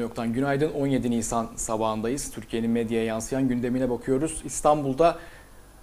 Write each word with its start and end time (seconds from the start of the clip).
Ne 0.00 0.04
yoktan 0.04 0.32
günaydın 0.32 0.72
17 0.72 1.10
Nisan 1.10 1.48
sabahındayız. 1.56 2.30
Türkiye'nin 2.30 2.70
medyaya 2.70 3.04
yansıyan 3.04 3.48
gündemine 3.48 3.90
bakıyoruz. 3.90 4.42
İstanbul'da 4.44 5.18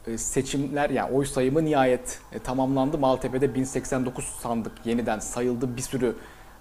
e, 0.08 0.18
seçimler 0.18 0.90
yani 0.90 1.12
oy 1.12 1.26
sayımı 1.26 1.66
nihayet 1.66 2.20
e, 2.34 2.40
tamamlandı. 2.40 2.98
Maltepe'de 2.98 3.56
1089 3.56 4.26
sandık 4.26 4.72
yeniden 4.86 5.20
sayıldı. 5.20 5.78
Bir 5.78 5.82
sürü 5.82 6.16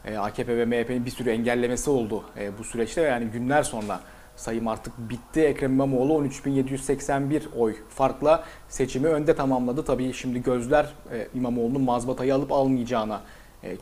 e, 0.05 0.16
AKP 0.16 0.56
ve 0.56 0.64
MHP'nin 0.64 1.06
bir 1.06 1.11
sürü 1.11 1.30
engellemesi 1.30 1.91
oldu 1.91 2.24
bu 2.59 2.64
süreçte. 2.64 3.00
Yani 3.00 3.24
günler 3.24 3.62
sonra 3.62 4.00
sayım 4.37 4.68
artık 4.68 4.98
bitti. 4.98 5.41
Ekrem 5.41 5.73
İmamoğlu 5.73 6.12
13.781 6.12 7.43
oy 7.57 7.77
farkla 7.88 8.45
seçimi 8.68 9.07
önde 9.07 9.37
tamamladı. 9.37 9.84
Tabii 9.84 10.12
şimdi 10.12 10.43
gözler 10.43 10.87
İmamoğlu'nun 11.34 11.82
mazbatayı 11.82 12.34
alıp 12.34 12.52
almayacağına 12.52 13.20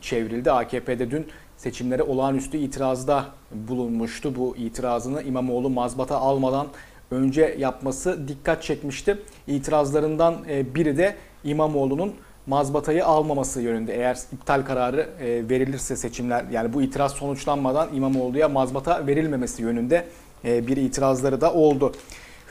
çevrildi. 0.01 0.51
AKP'de 0.51 1.11
dün 1.11 1.27
seçimlere 1.65 2.03
olağanüstü 2.03 2.57
itirazda 2.57 3.25
bulunmuştu. 3.51 4.35
Bu 4.35 4.55
itirazını 4.57 5.23
İmamoğlu 5.23 5.69
mazbata 5.69 6.17
almadan 6.17 6.67
önce 7.11 7.55
yapması 7.59 8.27
dikkat 8.27 8.63
çekmişti. 8.63 9.17
İtirazlarından 9.47 10.35
e, 10.49 10.75
biri 10.75 10.97
de 10.97 11.15
İmamoğlu'nun 11.43 12.13
mazbatayı 12.47 13.05
almaması 13.05 13.61
yönünde. 13.61 13.95
Eğer 13.95 14.17
iptal 14.33 14.65
kararı 14.65 15.09
e, 15.19 15.49
verilirse 15.49 15.95
seçimler 15.95 16.45
yani 16.51 16.73
bu 16.73 16.81
itiraz 16.81 17.11
sonuçlanmadan 17.11 17.89
İmamoğlu'ya 17.93 18.49
mazbata 18.49 19.07
verilmemesi 19.07 19.61
yönünde 19.61 20.05
e, 20.45 20.67
bir 20.67 20.77
itirazları 20.77 21.41
da 21.41 21.53
oldu. 21.53 21.91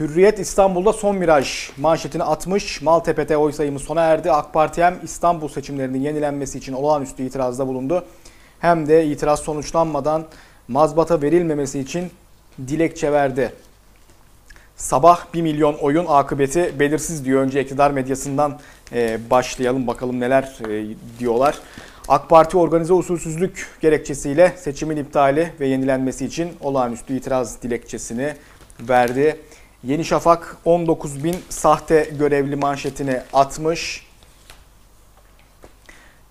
Hürriyet 0.00 0.38
İstanbul'da 0.38 0.92
son 0.92 1.20
viraj 1.20 1.70
manşetini 1.76 2.22
atmış. 2.22 2.82
Maltepe'de 2.82 3.36
oy 3.36 3.52
sayımı 3.52 3.78
sona 3.78 4.00
erdi. 4.00 4.32
AK 4.32 4.52
Parti 4.52 4.84
hem 4.84 4.94
İstanbul 5.02 5.48
seçimlerinin 5.48 6.00
yenilenmesi 6.00 6.58
için 6.58 6.72
olağanüstü 6.72 7.22
itirazda 7.22 7.66
bulundu 7.66 8.04
hem 8.64 8.88
de 8.88 9.06
itiraz 9.06 9.40
sonuçlanmadan 9.40 10.24
mazbata 10.68 11.22
verilmemesi 11.22 11.80
için 11.80 12.10
dilekçe 12.68 13.12
verdi. 13.12 13.52
Sabah 14.76 15.34
1 15.34 15.42
milyon 15.42 15.74
oyun 15.74 16.06
akıbeti 16.08 16.78
belirsiz 16.78 17.24
diyor. 17.24 17.42
Önce 17.42 17.62
iktidar 17.62 17.90
medyasından 17.90 18.60
e, 18.92 19.30
başlayalım 19.30 19.86
bakalım 19.86 20.20
neler 20.20 20.58
e, 20.68 20.96
diyorlar. 21.18 21.58
AK 22.08 22.28
Parti 22.28 22.56
organize 22.56 22.92
usulsüzlük 22.92 23.68
gerekçesiyle 23.80 24.52
seçimin 24.56 24.96
iptali 24.96 25.52
ve 25.60 25.66
yenilenmesi 25.66 26.26
için 26.26 26.52
olağanüstü 26.60 27.16
itiraz 27.16 27.62
dilekçesini 27.62 28.34
verdi. 28.80 29.40
Yeni 29.82 30.04
Şafak 30.04 30.56
19 30.64 31.24
bin 31.24 31.36
sahte 31.48 32.10
görevli 32.18 32.56
manşetini 32.56 33.20
atmış. 33.32 34.06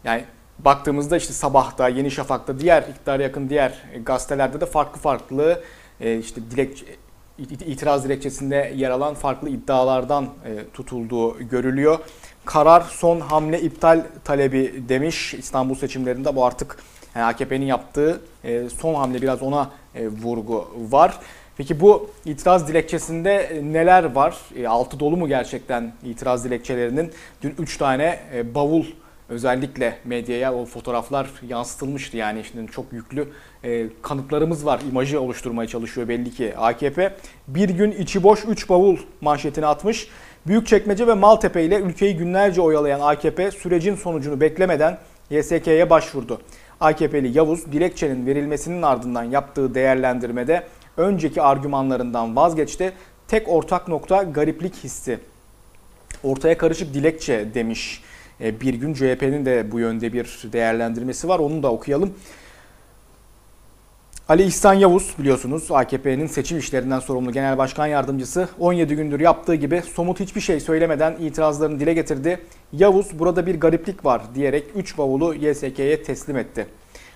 Yani 0.04 0.26
baktığımızda 0.66 1.18
işte 1.18 1.34
sabahta, 1.34 1.88
Yeni 1.88 2.12
Şafak'ta, 2.12 2.60
diğer 2.60 2.84
iktidara 2.84 3.24
yakın 3.24 3.50
diğer 3.50 3.84
gazetelerde 4.06 4.62
de 4.62 4.66
farklı 4.66 5.02
farklı 5.02 5.64
e, 6.02 6.18
işte 6.18 6.42
dilek 6.52 6.86
itiraz 7.38 8.06
dilekçesinde 8.06 8.74
yer 8.76 8.90
alan 8.90 9.14
farklı 9.14 9.50
iddialardan 9.50 10.24
e, 10.24 10.30
tutulduğu 10.74 11.40
görülüyor. 11.40 12.00
Karar 12.46 12.82
son 12.82 13.20
hamle 13.20 13.62
iptal 13.62 14.06
talebi 14.24 14.84
demiş 14.90 15.34
İstanbul 15.34 15.76
seçimlerinde 15.76 16.36
bu 16.36 16.46
artık 16.46 16.78
yani 17.16 17.26
AKP'nin 17.26 17.66
yaptığı 17.66 18.22
e, 18.44 18.70
son 18.70 18.96
hamle 18.96 19.22
biraz 19.22 19.42
ona 19.42 19.72
vurgu 20.22 20.68
var. 20.92 21.20
Peki 21.58 21.80
bu 21.80 22.10
itiraz 22.26 22.68
dilekçesinde 22.68 23.62
neler 23.64 24.04
var? 24.04 24.38
Altı 24.68 25.00
dolu 25.00 25.18
mu 25.18 25.28
gerçekten 25.28 25.94
itiraz 26.04 26.46
dilekçelerinin? 26.46 27.12
Dün 27.42 27.56
3 27.60 27.78
tane 27.78 28.20
bavul 28.56 28.86
özellikle 29.34 29.98
medyaya 30.06 30.54
o 30.54 30.66
fotoğraflar 30.66 31.30
yansıtılmıştı. 31.50 32.18
Yani 32.18 32.44
şimdi 32.52 32.72
çok 32.72 32.94
yüklü 32.94 33.28
e, 33.64 33.88
kanıtlarımız 34.02 34.66
var. 34.66 34.82
İmajı 34.90 35.22
oluşturmaya 35.22 35.68
çalışıyor 35.68 36.08
belli 36.08 36.32
ki 36.32 36.54
AKP. 36.58 37.16
Bir 37.48 37.70
gün 37.70 37.92
içi 37.92 38.24
boş 38.24 38.46
3 38.48 38.70
bavul 38.70 38.98
manşetini 39.22 39.66
atmış. 39.66 40.08
Büyükçekmece 40.48 41.08
ve 41.08 41.14
Maltepe 41.14 41.64
ile 41.64 41.80
ülkeyi 41.80 42.18
günlerce 42.18 42.62
oyalayan 42.62 43.00
AKP 43.00 43.52
sürecin 43.52 43.96
sonucunu 43.96 44.42
beklemeden 44.42 44.98
YSK'ye 45.30 45.90
başvurdu. 45.90 46.42
AKP'li 46.80 47.38
Yavuz 47.38 47.72
dilekçenin 47.72 48.26
verilmesinin 48.26 48.82
ardından 48.82 49.24
yaptığı 49.24 49.76
değerlendirmede 49.76 50.68
önceki 50.98 51.42
argümanlarından 51.42 52.36
vazgeçti. 52.36 52.94
Tek 53.28 53.50
ortak 53.50 53.88
nokta 53.88 54.24
gariplik 54.24 54.76
hissi. 54.76 55.20
Ortaya 56.24 56.58
karışık 56.58 56.94
dilekçe 56.94 57.54
demiş 57.54 58.04
bir 58.40 58.74
gün 58.74 58.94
CHP'nin 58.94 59.46
de 59.46 59.72
bu 59.72 59.80
yönde 59.80 60.14
bir 60.14 60.40
değerlendirmesi 60.54 61.28
var. 61.28 61.40
Onu 61.40 61.64
da 61.64 61.72
okuyalım. 61.72 62.14
Ali 64.30 64.44
İhsan 64.44 64.74
Yavuz 64.74 65.14
biliyorsunuz 65.20 65.72
AKP'nin 65.72 66.28
seçim 66.28 66.58
işlerinden 66.58 67.00
sorumlu 67.00 67.32
genel 67.32 67.58
başkan 67.58 67.88
yardımcısı 67.88 68.48
17 68.60 68.96
gündür 68.96 69.20
yaptığı 69.20 69.56
gibi 69.56 69.82
somut 69.82 70.20
hiçbir 70.20 70.42
şey 70.42 70.60
söylemeden 70.60 71.16
itirazlarını 71.20 71.80
dile 71.80 71.94
getirdi. 71.94 72.40
Yavuz 72.74 73.20
burada 73.20 73.46
bir 73.46 73.60
gariplik 73.60 74.06
var 74.06 74.22
diyerek 74.36 74.64
3 74.76 74.98
bavulu 74.98 75.34
YSK'ye 75.36 76.04
teslim 76.04 76.38
etti. 76.38 76.68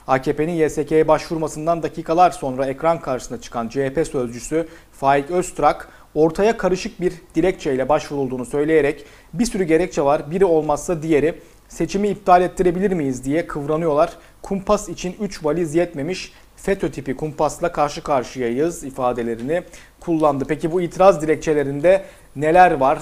AKP'nin 0.08 0.52
YSK'ye 0.54 1.08
başvurmasından 1.08 1.84
dakikalar 1.84 2.32
sonra 2.32 2.66
ekran 2.66 3.00
karşısına 3.00 3.42
çıkan 3.42 3.68
CHP 3.68 4.08
sözcüsü 4.12 4.68
Faik 4.92 5.32
Öztrak 5.32 5.90
ortaya 6.16 6.58
karışık 6.58 7.02
bir 7.02 7.14
dilekçeyle 7.36 7.90
başvurulduğunu 7.90 8.46
söyleyerek 8.46 9.06
bir 9.34 9.46
sürü 9.46 9.64
gerekçe 9.64 10.02
var. 10.02 10.32
Biri 10.32 10.46
olmazsa 10.46 11.02
diğeri 11.02 11.36
seçimi 11.70 12.08
iptal 12.08 12.42
ettirebilir 12.42 12.92
miyiz 12.92 13.26
diye 13.26 13.48
kıvranıyorlar. 13.48 14.14
Kumpas 14.42 14.90
için 14.90 15.16
3 15.22 15.46
valiz 15.46 15.76
yetmemiş. 15.76 16.34
FETÖ 16.56 16.92
tipi 16.92 17.16
kumpasla 17.16 17.72
karşı 17.72 18.04
karşıyayız 18.04 18.84
ifadelerini 18.84 19.64
kullandı. 20.00 20.46
Peki 20.48 20.72
bu 20.72 20.82
itiraz 20.82 21.22
dilekçelerinde 21.22 22.06
neler 22.36 22.72
var? 22.72 23.00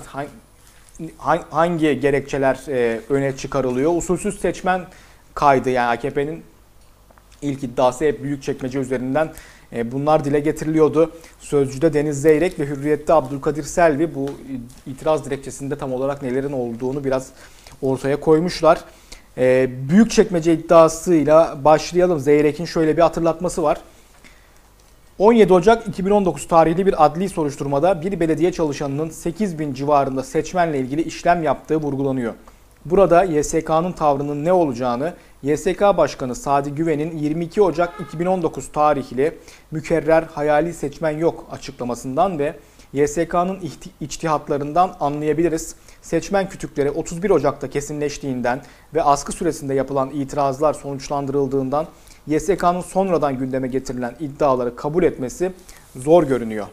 Hangi 1.50 2.00
gerekçeler 2.00 2.60
e, 2.68 3.00
öne 3.10 3.38
çıkarılıyor? 3.38 3.98
Usulsüz 3.98 4.40
seçmen 4.40 4.86
kaydı 5.34 5.70
yani 5.70 5.88
AKP'nin 5.88 6.44
ilk 7.42 7.64
iddiası 7.64 8.06
hep 8.06 8.24
büyük 8.24 8.44
çekmece 8.44 8.80
üzerinden 8.80 9.34
bunlar 9.92 10.26
dile 10.26 10.40
getiriliyordu. 10.40 11.12
Sözcüde 11.40 11.94
Deniz 11.94 12.22
Zeyrek 12.22 12.60
ve 12.60 12.66
Hürriyet'te 12.66 13.14
Abdülkadir 13.14 13.64
Selvi 13.64 14.16
bu 14.16 14.30
itiraz 14.88 15.26
dilekçesinde 15.26 15.78
tam 15.78 15.94
olarak 15.94 16.22
nelerin 16.22 16.52
olduğunu 16.52 17.04
biraz 17.04 17.30
ortaya 17.82 18.20
koymuşlar. 18.20 18.80
E, 19.38 19.70
büyük 19.90 20.12
çekmece 20.12 20.54
iddiasıyla 20.54 21.58
başlayalım. 21.64 22.20
Zeyrek'in 22.20 22.66
şöyle 22.66 22.98
bir 22.98 23.02
hatırlatması 23.02 23.64
var. 23.64 23.78
17 25.20 25.54
Ocak 25.54 25.88
2019 25.88 26.48
tarihli 26.48 26.86
bir 26.86 27.06
adli 27.06 27.30
soruşturmada 27.30 28.02
bir 28.02 28.20
belediye 28.20 28.52
çalışanının 28.52 29.10
8 29.10 29.60
bin 29.60 29.74
civarında 29.74 30.24
seçmenle 30.24 30.80
ilgili 30.80 31.02
işlem 31.02 31.44
yaptığı 31.44 31.78
vurgulanıyor. 31.78 32.34
Burada 32.86 33.24
YSK'nın 33.24 33.92
tavrının 33.92 34.46
ne 34.46 34.54
olacağını 34.54 35.14
YSK 35.46 35.82
Başkanı 35.82 36.36
Sadi 36.36 36.70
Güven'in 36.70 37.18
22 37.18 37.62
Ocak 37.62 38.02
2019 38.02 38.72
tarihli 38.72 39.38
mükerrer 39.72 40.24
hayali 40.24 40.74
seçmen 40.74 41.18
yok 41.18 41.48
açıklamasından 41.52 42.40
ve 42.40 42.56
YSK'nın 42.94 43.60
içtihatlarından 44.02 44.96
anlayabiliriz. 45.00 45.76
Seçmen 46.02 46.50
kütükleri 46.50 46.92
31 46.92 47.30
Ocak'ta 47.30 47.70
kesinleştiğinden 47.70 48.62
ve 48.94 49.04
askı 49.04 49.32
süresinde 49.32 49.74
yapılan 49.74 50.10
itirazlar 50.10 50.74
sonuçlandırıldığından 50.74 51.86
YSK'nın 52.28 52.82
sonradan 52.82 53.38
gündeme 53.38 53.68
getirilen 53.68 54.16
iddiaları 54.20 54.76
kabul 54.76 55.04
etmesi 55.04 55.52
zor 55.96 56.24
görünüyor. 56.24 56.68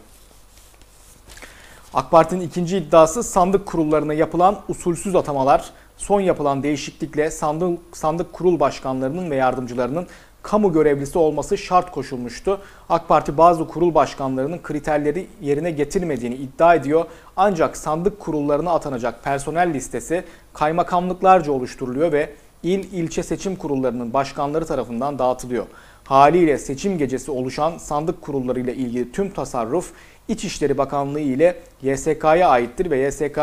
AK 1.93 2.11
Parti'nin 2.11 2.41
ikinci 2.41 2.77
iddiası 2.77 3.23
sandık 3.23 3.65
kurullarına 3.65 4.13
yapılan 4.13 4.61
usulsüz 4.67 5.15
atamalar 5.15 5.73
son 6.03 6.21
yapılan 6.21 6.63
değişiklikle 6.63 7.31
sandık, 7.31 7.79
sandık 7.91 8.33
kurul 8.33 8.59
başkanlarının 8.59 9.31
ve 9.31 9.35
yardımcılarının 9.35 10.07
kamu 10.41 10.73
görevlisi 10.73 11.17
olması 11.17 11.57
şart 11.57 11.91
koşulmuştu. 11.91 12.61
AK 12.89 13.07
Parti 13.07 13.37
bazı 13.37 13.67
kurul 13.67 13.95
başkanlarının 13.95 14.57
kriterleri 14.57 15.27
yerine 15.41 15.71
getirmediğini 15.71 16.35
iddia 16.35 16.75
ediyor. 16.75 17.05
Ancak 17.37 17.77
sandık 17.77 18.19
kurullarına 18.19 18.71
atanacak 18.71 19.23
personel 19.23 19.73
listesi 19.73 20.23
kaymakamlıklarca 20.53 21.51
oluşturuluyor 21.51 22.11
ve 22.11 22.33
il 22.63 22.93
ilçe 22.93 23.23
seçim 23.23 23.55
kurullarının 23.55 24.13
başkanları 24.13 24.65
tarafından 24.65 25.19
dağıtılıyor. 25.19 25.65
Haliyle 26.03 26.57
seçim 26.57 26.97
gecesi 26.97 27.31
oluşan 27.31 27.77
sandık 27.77 28.21
kurulları 28.21 28.59
ile 28.59 28.75
ilgili 28.75 29.11
tüm 29.11 29.29
tasarruf 29.29 29.91
İçişleri 30.27 30.77
Bakanlığı 30.77 31.19
ile 31.19 31.59
YSK'ya 31.81 32.49
aittir 32.49 32.91
ve 32.91 32.97
YSK 32.97 33.39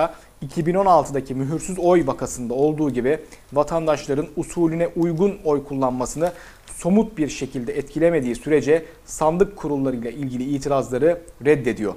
2016'daki 0.48 1.34
mühürsüz 1.34 1.78
oy 1.78 2.06
vakasında 2.06 2.54
olduğu 2.54 2.90
gibi 2.90 3.18
vatandaşların 3.52 4.26
usulüne 4.36 4.88
uygun 4.96 5.38
oy 5.44 5.64
kullanmasını 5.64 6.32
somut 6.66 7.18
bir 7.18 7.28
şekilde 7.28 7.78
etkilemediği 7.78 8.34
sürece 8.34 8.84
sandık 9.04 9.56
kurullarıyla 9.56 10.10
ilgili 10.10 10.44
itirazları 10.44 11.22
reddediyor. 11.44 11.94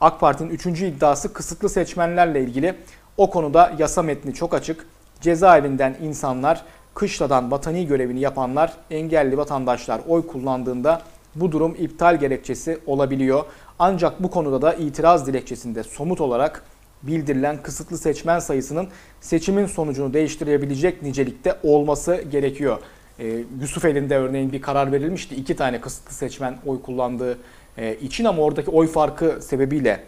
AK 0.00 0.20
Parti'nin 0.20 0.50
üçüncü 0.50 0.86
iddiası 0.86 1.32
kısıtlı 1.32 1.68
seçmenlerle 1.68 2.40
ilgili. 2.40 2.74
O 3.16 3.30
konuda 3.30 3.72
yasa 3.78 4.02
metni 4.02 4.34
çok 4.34 4.54
açık. 4.54 4.86
Cezaevinden 5.20 5.96
insanlar, 6.02 6.64
kışladan 6.94 7.50
vatani 7.50 7.86
görevini 7.86 8.20
yapanlar, 8.20 8.72
engelli 8.90 9.36
vatandaşlar 9.36 10.00
oy 10.08 10.26
kullandığında 10.26 11.02
bu 11.34 11.52
durum 11.52 11.74
iptal 11.78 12.18
gerekçesi 12.18 12.78
olabiliyor. 12.86 13.44
Ancak 13.78 14.22
bu 14.22 14.30
konuda 14.30 14.62
da 14.62 14.74
itiraz 14.74 15.26
dilekçesinde 15.26 15.82
somut 15.82 16.20
olarak 16.20 16.64
bildirilen 17.02 17.62
kısıtlı 17.62 17.98
seçmen 17.98 18.38
sayısının 18.38 18.88
seçimin 19.20 19.66
sonucunu 19.66 20.14
değiştirebilecek 20.14 21.02
nicelikte 21.02 21.56
olması 21.62 22.24
gerekiyor. 22.30 22.78
Ee, 23.18 23.44
Yusuf 23.60 23.84
elinde 23.84 24.16
örneğin 24.16 24.52
bir 24.52 24.62
karar 24.62 24.92
verilmişti. 24.92 25.34
iki 25.34 25.56
tane 25.56 25.80
kısıtlı 25.80 26.12
seçmen 26.12 26.56
oy 26.66 26.82
kullandığı 26.82 27.38
e, 27.78 27.94
için 27.94 28.24
ama 28.24 28.42
oradaki 28.42 28.70
oy 28.70 28.86
farkı 28.86 29.38
sebebiyle 29.42 30.00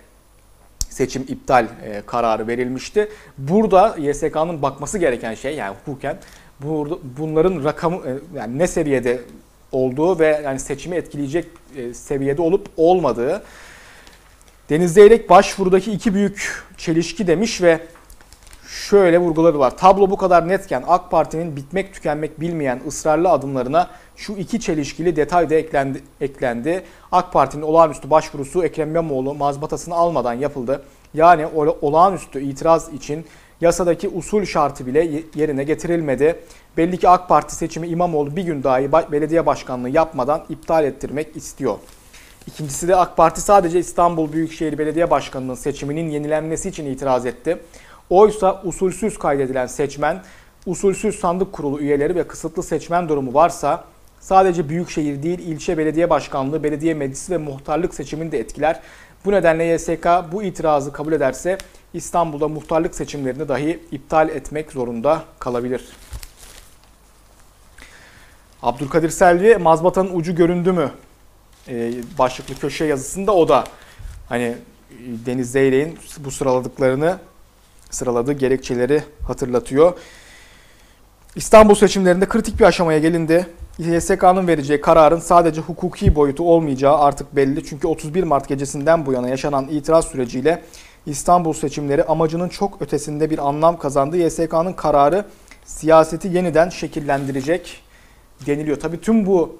seçim 0.90 1.22
iptal 1.22 1.66
e, 1.84 2.02
kararı 2.06 2.46
verilmişti. 2.46 3.08
Burada 3.38 3.96
YSK'nın 3.98 4.62
bakması 4.62 4.98
gereken 4.98 5.34
şey 5.34 5.54
yani 5.54 5.76
hukuken 5.76 6.16
burada 6.62 6.98
bunların 7.18 7.64
rakamı 7.64 7.96
e, 7.96 8.38
yani 8.38 8.58
ne 8.58 8.66
seviyede 8.66 9.20
olduğu 9.72 10.18
ve 10.18 10.40
yani 10.44 10.60
seçimi 10.60 10.96
etkileyecek 10.96 11.46
e, 11.76 11.94
seviyede 11.94 12.42
olup 12.42 12.68
olmadığı. 12.76 13.42
Deniz 14.70 14.94
Zeyrek 14.94 15.30
başvurudaki 15.30 15.92
iki 15.92 16.14
büyük 16.14 16.64
çelişki 16.76 17.26
demiş 17.26 17.62
ve 17.62 17.80
şöyle 18.68 19.18
vurguları 19.18 19.58
var. 19.58 19.76
Tablo 19.76 20.10
bu 20.10 20.16
kadar 20.16 20.48
netken 20.48 20.84
AK 20.86 21.10
Parti'nin 21.10 21.56
bitmek 21.56 21.94
tükenmek 21.94 22.40
bilmeyen 22.40 22.80
ısrarlı 22.86 23.28
adımlarına 23.28 23.90
şu 24.16 24.32
iki 24.32 24.60
çelişkili 24.60 25.16
detay 25.16 25.50
da 25.50 25.54
eklendi. 25.54 26.02
eklendi. 26.20 26.82
AK 27.12 27.32
Parti'nin 27.32 27.62
olağanüstü 27.62 28.10
başvurusu 28.10 28.64
Ekrem 28.64 28.90
İmamoğlu 28.90 29.34
mazbatasını 29.34 29.94
almadan 29.94 30.34
yapıldı. 30.34 30.82
Yani 31.14 31.46
olağanüstü 31.82 32.40
itiraz 32.40 32.92
için 32.92 33.26
yasadaki 33.60 34.08
usul 34.08 34.44
şartı 34.44 34.86
bile 34.86 35.22
yerine 35.34 35.64
getirilmedi. 35.64 36.38
Belli 36.76 36.98
ki 36.98 37.08
AK 37.08 37.28
Parti 37.28 37.54
seçimi 37.54 37.88
İmamoğlu 37.88 38.36
bir 38.36 38.42
gün 38.42 38.62
dahi 38.62 38.92
belediye 38.92 39.46
başkanlığı 39.46 39.90
yapmadan 39.90 40.44
iptal 40.48 40.84
ettirmek 40.84 41.36
istiyor. 41.36 41.78
İkincisi 42.46 42.88
de 42.88 42.96
AK 42.96 43.16
Parti 43.16 43.40
sadece 43.40 43.78
İstanbul 43.78 44.32
Büyükşehir 44.32 44.78
Belediye 44.78 45.10
Başkanı'nın 45.10 45.54
seçiminin 45.54 46.08
yenilenmesi 46.08 46.68
için 46.68 46.86
itiraz 46.86 47.26
etti. 47.26 47.58
Oysa 48.10 48.62
usulsüz 48.64 49.18
kaydedilen 49.18 49.66
seçmen, 49.66 50.22
usulsüz 50.66 51.18
sandık 51.18 51.52
kurulu 51.52 51.80
üyeleri 51.80 52.14
ve 52.14 52.26
kısıtlı 52.26 52.62
seçmen 52.62 53.08
durumu 53.08 53.34
varsa 53.34 53.84
sadece 54.20 54.68
büyükşehir 54.68 55.22
değil 55.22 55.38
ilçe 55.38 55.78
belediye 55.78 56.10
başkanlığı, 56.10 56.62
belediye 56.62 56.94
meclisi 56.94 57.32
ve 57.32 57.38
muhtarlık 57.38 57.94
seçimini 57.94 58.32
de 58.32 58.38
etkiler. 58.38 58.80
Bu 59.24 59.32
nedenle 59.32 59.64
YSK 59.64 60.06
bu 60.32 60.42
itirazı 60.42 60.92
kabul 60.92 61.12
ederse 61.12 61.58
İstanbul'da 61.94 62.48
muhtarlık 62.48 62.94
seçimlerini 62.94 63.48
dahi 63.48 63.80
iptal 63.92 64.28
etmek 64.28 64.72
zorunda 64.72 65.22
kalabilir. 65.38 65.88
Abdülkadir 68.62 69.10
Selvi 69.10 69.56
mazbatanın 69.56 70.14
ucu 70.14 70.34
göründü 70.34 70.72
mü 70.72 70.90
e, 71.70 71.92
başlıklı 72.18 72.54
köşe 72.54 72.84
yazısında 72.84 73.34
o 73.34 73.48
da 73.48 73.64
hani 74.28 74.54
Deniz 75.26 75.52
Zeyrek'in 75.52 75.98
bu 76.18 76.30
sıraladıklarını 76.30 77.18
sıraladığı 77.90 78.32
gerekçeleri 78.32 79.02
hatırlatıyor. 79.26 79.92
İstanbul 81.36 81.74
seçimlerinde 81.74 82.28
kritik 82.28 82.60
bir 82.60 82.64
aşamaya 82.64 82.98
gelindi. 82.98 83.46
YSK'nın 83.78 84.48
vereceği 84.48 84.80
kararın 84.80 85.18
sadece 85.18 85.60
hukuki 85.60 86.14
boyutu 86.14 86.52
olmayacağı 86.52 86.98
artık 86.98 87.36
belli. 87.36 87.64
Çünkü 87.64 87.86
31 87.86 88.22
Mart 88.22 88.48
gecesinden 88.48 89.06
bu 89.06 89.12
yana 89.12 89.28
yaşanan 89.28 89.68
itiraz 89.68 90.04
süreciyle 90.04 90.62
İstanbul 91.06 91.52
seçimleri 91.52 92.04
amacının 92.04 92.48
çok 92.48 92.82
ötesinde 92.82 93.30
bir 93.30 93.48
anlam 93.48 93.78
kazandı. 93.78 94.16
YSK'nın 94.16 94.72
kararı 94.72 95.24
siyaseti 95.64 96.28
yeniden 96.28 96.68
şekillendirecek 96.68 97.82
deniliyor. 98.46 98.80
Tabii 98.80 99.00
tüm 99.00 99.26
bu 99.26 99.59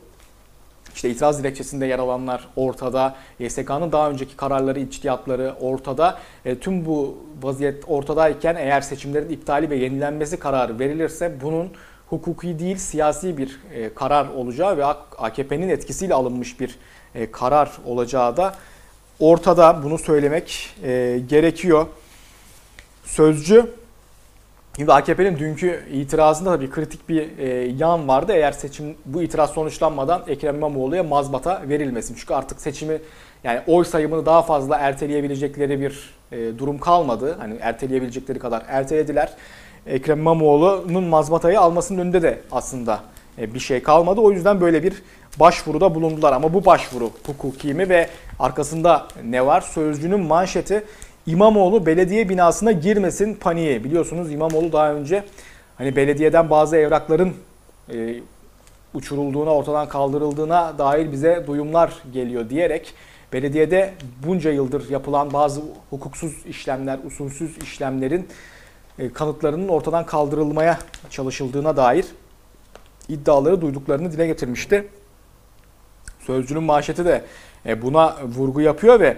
işte 1.00 1.10
itiraz 1.10 1.38
dilekçesinde 1.38 1.86
yer 1.86 1.98
alanlar 1.98 2.48
ortada. 2.56 3.16
YSK'nın 3.38 3.92
daha 3.92 4.10
önceki 4.10 4.36
kararları, 4.36 4.80
içtihatları 4.80 5.54
ortada. 5.60 6.18
E, 6.44 6.58
tüm 6.58 6.86
bu 6.86 7.18
vaziyet 7.42 7.84
ortadayken 7.86 8.56
eğer 8.56 8.80
seçimlerin 8.80 9.28
iptali 9.28 9.70
ve 9.70 9.76
yenilenmesi 9.76 10.36
kararı 10.38 10.78
verilirse 10.78 11.40
bunun 11.42 11.70
hukuki 12.06 12.58
değil 12.58 12.76
siyasi 12.76 13.38
bir 13.38 13.60
e, 13.74 13.94
karar 13.94 14.28
olacağı 14.28 14.76
ve 14.76 14.84
AKP'nin 14.84 15.68
etkisiyle 15.68 16.14
alınmış 16.14 16.60
bir 16.60 16.78
e, 17.14 17.30
karar 17.30 17.70
olacağı 17.86 18.36
da 18.36 18.54
ortada. 19.20 19.82
Bunu 19.82 19.98
söylemek 19.98 20.74
e, 20.82 21.20
gerekiyor. 21.28 21.86
Sözcü 23.04 23.70
Şimdi 24.80 24.92
AKP'nin 24.92 25.38
dünkü 25.38 25.82
itirazında 25.92 26.50
da 26.50 26.60
bir 26.60 26.70
kritik 26.70 27.08
bir 27.08 27.38
e, 27.38 27.48
yan 27.78 28.08
vardı. 28.08 28.32
Eğer 28.32 28.52
seçim 28.52 28.96
bu 29.04 29.22
itiraz 29.22 29.50
sonuçlanmadan 29.50 30.22
Ekrem 30.28 30.56
İmamoğlu'ya 30.56 31.02
mazbata 31.02 31.62
verilmesin. 31.68 32.14
Çünkü 32.14 32.34
artık 32.34 32.60
seçimi 32.60 32.98
yani 33.44 33.60
oy 33.66 33.84
sayımını 33.84 34.26
daha 34.26 34.42
fazla 34.42 34.76
erteleyebilecekleri 34.76 35.80
bir 35.80 36.14
e, 36.32 36.58
durum 36.58 36.78
kalmadı. 36.78 37.36
Hani 37.38 37.54
erteleyebilecekleri 37.60 38.38
kadar 38.38 38.62
ertelediler. 38.68 39.32
Ekrem 39.86 40.18
İmamoğlu'nun 40.18 41.04
mazbatayı 41.04 41.60
almasının 41.60 41.98
önünde 41.98 42.22
de 42.22 42.40
aslında 42.52 43.00
e, 43.38 43.54
bir 43.54 43.60
şey 43.60 43.82
kalmadı. 43.82 44.20
O 44.20 44.32
yüzden 44.32 44.60
böyle 44.60 44.82
bir 44.82 45.02
başvuruda 45.40 45.94
bulundular. 45.94 46.32
Ama 46.32 46.54
bu 46.54 46.64
başvuru 46.64 47.10
hukuki 47.26 47.74
mi 47.74 47.88
ve 47.88 48.08
arkasında 48.38 49.08
ne 49.24 49.46
var? 49.46 49.60
Sözcünün 49.60 50.20
manşeti 50.20 50.84
İmamoğlu 51.30 51.86
belediye 51.86 52.28
binasına 52.28 52.72
girmesin 52.72 53.34
paniği. 53.34 53.84
Biliyorsunuz 53.84 54.32
İmamoğlu 54.32 54.72
daha 54.72 54.92
önce 54.92 55.24
hani 55.78 55.96
belediyeden 55.96 56.50
bazı 56.50 56.76
evrakların 56.76 57.34
e, 57.92 58.20
uçurulduğuna, 58.94 59.54
ortadan 59.54 59.88
kaldırıldığına 59.88 60.78
dair 60.78 61.12
bize 61.12 61.44
duyumlar 61.46 61.92
geliyor 62.12 62.50
diyerek 62.50 62.94
belediyede 63.32 63.94
bunca 64.26 64.50
yıldır 64.50 64.90
yapılan 64.90 65.32
bazı 65.32 65.60
hukuksuz 65.90 66.46
işlemler, 66.46 66.98
usulsüz 67.06 67.58
işlemlerin 67.58 68.28
e, 68.98 69.12
kanıtlarının 69.12 69.68
ortadan 69.68 70.06
kaldırılmaya 70.06 70.78
çalışıldığına 71.10 71.76
dair 71.76 72.06
iddiaları 73.08 73.60
duyduklarını 73.60 74.12
dile 74.12 74.26
getirmişti. 74.26 74.88
Sözcünün 76.20 76.62
manşeti 76.62 77.04
de 77.04 77.24
e, 77.66 77.82
buna 77.82 78.16
vurgu 78.24 78.60
yapıyor 78.60 79.00
ve 79.00 79.16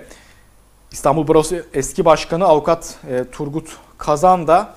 İstanbul 0.93 1.29
Barosu 1.29 1.57
eski 1.75 2.05
başkanı 2.05 2.45
avukat 2.45 2.97
e, 3.11 3.25
Turgut 3.33 3.77
Kazan 3.99 4.47
da 4.47 4.75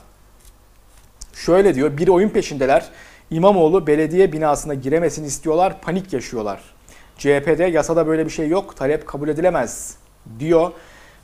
şöyle 1.34 1.76
diyor. 1.76 1.98
Bir 1.98 2.08
oyun 2.08 2.30
peşindeler. 2.30 2.90
İmamoğlu 3.32 3.88
belediye 3.88 4.34
binasına 4.34 4.74
giremesini 4.74 5.28
istiyorlar. 5.28 5.82
Panik 5.82 6.14
yaşıyorlar. 6.14 6.60
CHP'de 7.18 7.64
yasada 7.64 8.08
böyle 8.08 8.26
bir 8.26 8.30
şey 8.30 8.48
yok. 8.48 8.76
Talep 8.76 9.08
kabul 9.08 9.30
edilemez 9.30 9.98
diyor. 10.40 10.72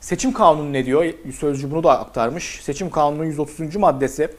Seçim 0.00 0.32
kanunu 0.32 0.72
ne 0.72 0.86
diyor? 0.86 1.06
Sözcü 1.38 1.70
bunu 1.70 1.84
da 1.84 2.00
aktarmış. 2.00 2.60
Seçim 2.62 2.90
kanunun 2.90 3.24
130. 3.24 3.76
maddesi 3.76 4.30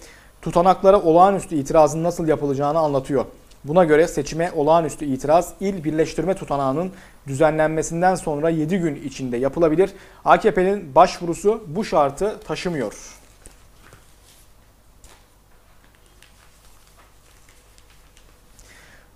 tutanaklara 0.41 1.01
olağanüstü 1.01 1.55
itirazın 1.55 2.03
nasıl 2.03 2.27
yapılacağını 2.27 2.79
anlatıyor. 2.79 3.25
Buna 3.65 3.83
göre 3.83 4.07
seçime 4.07 4.51
olağanüstü 4.51 5.05
itiraz 5.05 5.53
il 5.59 5.83
birleştirme 5.83 6.33
tutanağının 6.33 6.91
düzenlenmesinden 7.27 8.15
sonra 8.15 8.49
7 8.49 8.77
gün 8.77 8.95
içinde 8.95 9.37
yapılabilir. 9.37 9.91
AKP'nin 10.25 10.95
başvurusu 10.95 11.63
bu 11.67 11.85
şartı 11.85 12.39
taşımıyor. 12.39 12.93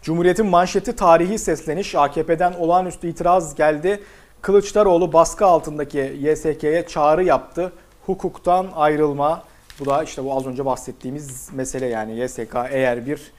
Cumhuriyet'in 0.01 0.45
manşeti 0.45 0.95
tarihi 0.95 1.39
sesleniş. 1.39 1.95
AKP'den 1.95 2.53
olağanüstü 2.53 3.07
itiraz 3.07 3.55
geldi. 3.55 4.03
Kılıçdaroğlu 4.41 5.13
baskı 5.13 5.45
altındaki 5.45 5.97
YSK'ye 5.97 6.87
çağrı 6.87 7.23
yaptı. 7.23 7.73
Hukuktan 8.05 8.67
ayrılma. 8.75 9.43
Bu 9.79 9.85
da 9.85 10.03
işte 10.03 10.23
bu 10.23 10.37
az 10.37 10.45
önce 10.45 10.65
bahsettiğimiz 10.65 11.49
mesele 11.53 11.85
yani 11.85 12.19
YSK 12.19 12.55
eğer 12.69 13.05
bir 13.05 13.31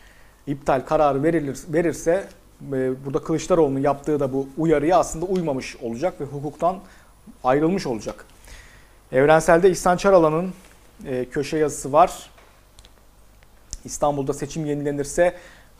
iptal 0.49 0.81
kararı 0.81 1.23
verilir, 1.23 1.59
verirse 1.69 2.29
e, 2.73 3.05
burada 3.05 3.23
Kılıçdaroğlu'nun 3.23 3.81
yaptığı 3.81 4.21
da 4.21 4.33
bu 4.33 4.49
uyarıya 4.59 4.99
aslında 4.99 5.27
uymamış 5.27 5.77
olacak 5.77 6.21
ve 6.21 6.25
hukuktan 6.25 6.79
ayrılmış 7.45 7.87
olacak. 7.87 8.25
Evrensel'de 9.13 9.71
İhsan 9.71 9.97
Çaralan'ın 9.97 10.53
e, 11.07 11.25
köşe 11.25 11.59
yazısı 11.59 11.93
var. 11.93 12.31
İstanbul'da 13.85 14.33
seçim 14.33 14.67
yenilenirse 14.67 15.35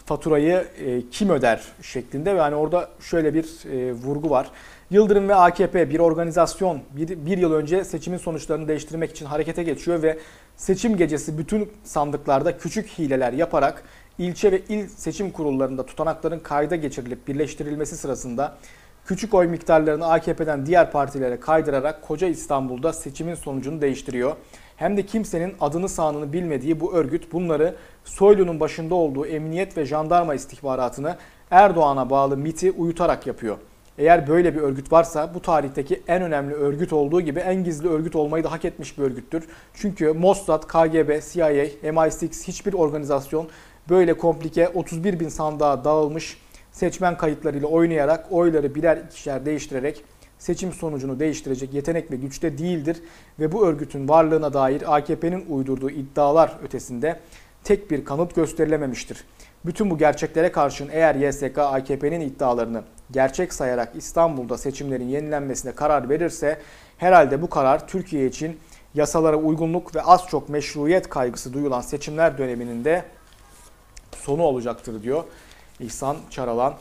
faturayı 0.07 0.67
e, 0.85 1.09
kim 1.11 1.31
öder 1.31 1.63
şeklinde 1.83 2.35
ve 2.35 2.39
yani 2.39 2.55
orada 2.55 2.89
şöyle 3.01 3.35
bir 3.35 3.45
vurgu 3.93 4.31
var. 4.31 4.51
Yıldırım 4.91 5.29
ve 5.29 5.35
AKP 5.35 5.91
bir 5.91 5.99
organizasyon 5.99 6.81
bir, 6.91 7.27
bir 7.27 7.39
yıl 7.39 7.53
önce 7.53 7.85
seçimin 7.85 8.19
sonuçlarını 8.19 8.69
değiştirmek 8.69 9.11
için 9.11 9.27
harekete 9.27 9.63
geçiyor 9.63 10.03
ve 10.03 10.19
seçim 10.57 10.97
gecesi 10.97 11.39
bütün 11.39 11.73
sandıklarda 11.85 12.59
küçük 12.59 12.89
hileler 12.89 13.33
yaparak 13.33 13.85
ilçe 14.19 14.53
ve 14.53 14.63
il 14.69 14.89
seçim 14.89 15.31
kurullarında 15.31 15.87
tutanakların 15.87 16.39
kayda 16.39 16.77
geçirilip 16.77 17.29
birleştirilmesi 17.29 17.97
sırasında 17.97 18.57
küçük 19.07 19.35
oy 19.35 19.47
miktarlarını 19.47 20.11
AKP'den 20.13 20.67
diğer 20.67 20.93
partilere 20.93 21.41
kaydırarak 21.41 22.03
koca 22.03 22.27
İstanbul'da 22.27 22.93
seçimin 22.93 23.35
sonucunu 23.35 23.81
değiştiriyor. 23.81 24.37
Hem 24.77 24.97
de 24.97 25.07
kimsenin 25.07 25.55
adını 25.61 25.89
sağını 25.89 26.33
bilmediği 26.33 26.81
bu 26.81 26.95
örgüt 26.95 27.33
bunları 27.33 27.75
Soylu'nun 28.05 28.61
başında 28.61 28.95
olduğu 28.95 29.27
emniyet 29.27 29.77
ve 29.77 29.87
jandarma 29.87 30.35
istihbaratını 30.35 31.17
Erdoğan'a 31.51 32.11
bağlı 32.11 32.37
MIT'i 32.37 32.71
uyutarak 32.71 33.27
yapıyor. 33.27 33.59
Eğer 33.99 34.29
böyle 34.29 34.55
bir 34.55 34.61
örgüt 34.61 34.93
varsa 34.93 35.35
bu 35.35 35.43
tarihteki 35.43 36.03
en 36.09 36.23
önemli 36.23 36.55
örgüt 36.55 36.93
olduğu 36.93 37.21
gibi 37.21 37.41
en 37.41 37.65
gizli 37.65 37.89
örgüt 37.89 38.17
olmayı 38.17 38.45
da 38.45 38.53
hak 38.53 38.65
etmiş 38.65 38.99
bir 38.99 39.03
örgüttür. 39.03 39.45
Çünkü 39.75 40.13
Mossad, 40.13 40.63
KGB, 40.67 41.21
CIA, 41.33 41.51
MI6 41.83 42.47
hiçbir 42.49 42.73
organizasyon 42.73 43.49
böyle 43.89 44.15
komplike 44.15 44.69
31 44.69 45.21
bin 45.21 45.29
sandığa 45.29 45.85
dağılmış 45.85 46.39
seçmen 46.73 47.17
kayıtlarıyla 47.17 47.69
oynayarak 47.69 48.27
oyları 48.31 48.75
birer 48.75 48.97
ikişer 48.97 49.47
değiştirerek 49.47 50.05
seçim 50.39 50.73
sonucunu 50.73 51.21
değiştirecek 51.21 51.75
yetenek 51.75 52.11
ve 52.11 52.17
güçte 52.17 52.59
değildir 52.59 53.03
ve 53.41 53.53
bu 53.53 53.67
örgütün 53.67 54.09
varlığına 54.09 54.53
dair 54.53 54.97
AKP'nin 54.97 55.45
uydurduğu 55.49 55.91
iddialar 55.91 56.57
ötesinde 56.65 57.21
tek 57.65 57.91
bir 57.91 58.05
kanıt 58.05 58.35
gösterilememiştir. 58.35 59.25
Bütün 59.67 59.91
bu 59.91 59.99
gerçeklere 59.99 60.53
karşın 60.53 60.89
eğer 60.93 61.15
YSK 61.15 61.59
AKP'nin 61.59 62.21
iddialarını 62.21 62.83
gerçek 63.11 63.53
sayarak 63.53 63.93
İstanbul'da 63.97 64.59
seçimlerin 64.59 65.09
yenilenmesine 65.09 65.73
karar 65.73 66.09
verirse 66.09 66.59
herhalde 66.99 67.43
bu 67.43 67.51
karar 67.51 67.89
Türkiye 67.89 68.27
için 68.27 68.59
yasalara 68.95 69.37
uygunluk 69.37 69.95
ve 69.95 70.03
az 70.03 70.27
çok 70.27 70.49
meşruiyet 70.49 71.09
kaygısı 71.09 71.53
duyulan 71.53 71.81
seçimler 71.81 72.39
döneminin 72.39 72.85
de 72.85 73.05
sonu 74.29 74.43
olacaktır 74.43 75.03
diyor 75.03 75.25
İhsan 75.81 76.17
Çaralan. 76.31 76.75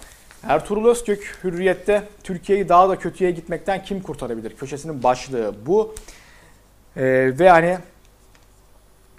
Ertuğrul 0.43 0.89
Özkök 0.89 1.39
Hürriyet'te 1.43 2.03
Türkiye'yi 2.23 2.69
daha 2.69 2.89
da 2.89 2.99
kötüye 2.99 3.31
gitmekten 3.31 3.83
kim 3.83 4.01
kurtarabilir? 4.01 4.55
Köşesinin 4.55 5.03
başlığı 5.03 5.55
bu. 5.65 5.95
Ee, 6.97 7.03
ve 7.39 7.49
hani 7.49 7.77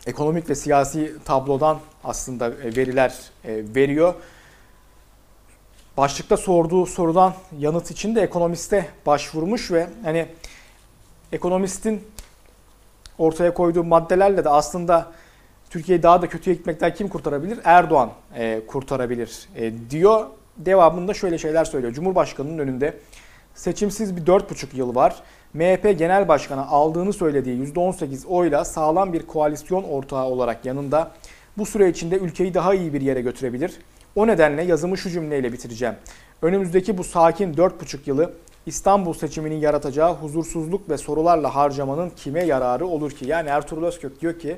ekonomik 0.06 0.50
ve 0.50 0.54
siyasi 0.54 1.14
tablodan 1.24 1.78
aslında 2.04 2.50
veriler 2.50 3.14
e, 3.44 3.62
veriyor. 3.74 4.14
Başlıkta 5.96 6.36
sorduğu 6.36 6.86
sorudan 6.86 7.34
yanıt 7.58 7.90
için 7.90 8.14
de 8.14 8.20
ekonomiste 8.22 8.88
başvurmuş 9.06 9.70
ve 9.70 9.86
hani 10.04 10.26
ekonomistin 11.32 12.04
ortaya 13.18 13.54
koyduğu 13.54 13.84
maddelerle 13.84 14.44
de 14.44 14.48
aslında 14.48 15.12
Türkiye'yi 15.70 16.02
daha 16.02 16.22
da 16.22 16.28
kötüye 16.28 16.56
gitmekten 16.56 16.94
kim 16.94 17.08
kurtarabilir? 17.08 17.58
Erdoğan 17.64 18.10
e, 18.36 18.60
kurtarabilir 18.66 19.48
e, 19.56 19.72
diyor. 19.90 20.26
Devamında 20.56 21.14
şöyle 21.14 21.38
şeyler 21.38 21.64
söylüyor. 21.64 21.92
Cumhurbaşkanının 21.92 22.58
önünde 22.58 22.98
seçimsiz 23.54 24.16
bir 24.16 24.22
4,5 24.26 24.76
yıl 24.76 24.94
var. 24.94 25.16
MHP 25.54 25.98
Genel 25.98 26.28
Başkanı 26.28 26.68
aldığını 26.68 27.12
söylediği 27.12 27.72
%18 27.72 28.26
oyla 28.26 28.64
sağlam 28.64 29.12
bir 29.12 29.26
koalisyon 29.26 29.82
ortağı 29.82 30.24
olarak 30.24 30.64
yanında 30.64 31.10
bu 31.58 31.66
süre 31.66 31.88
içinde 31.88 32.16
ülkeyi 32.18 32.54
daha 32.54 32.74
iyi 32.74 32.92
bir 32.92 33.00
yere 33.00 33.20
götürebilir. 33.20 33.78
O 34.16 34.26
nedenle 34.26 34.62
yazımı 34.62 34.98
şu 34.98 35.10
cümleyle 35.10 35.52
bitireceğim. 35.52 35.94
Önümüzdeki 36.42 36.98
bu 36.98 37.04
sakin 37.04 37.54
4,5 37.54 37.98
yılı 38.06 38.32
İstanbul 38.66 39.12
seçiminin 39.12 39.56
yaratacağı 39.56 40.14
huzursuzluk 40.14 40.90
ve 40.90 40.98
sorularla 40.98 41.54
harcamanın 41.54 42.10
kime 42.10 42.44
yararı 42.44 42.86
olur 42.86 43.10
ki? 43.10 43.26
Yani 43.26 43.48
Ertuğrul 43.48 43.84
Özkök 43.84 44.20
diyor 44.20 44.38
ki 44.38 44.56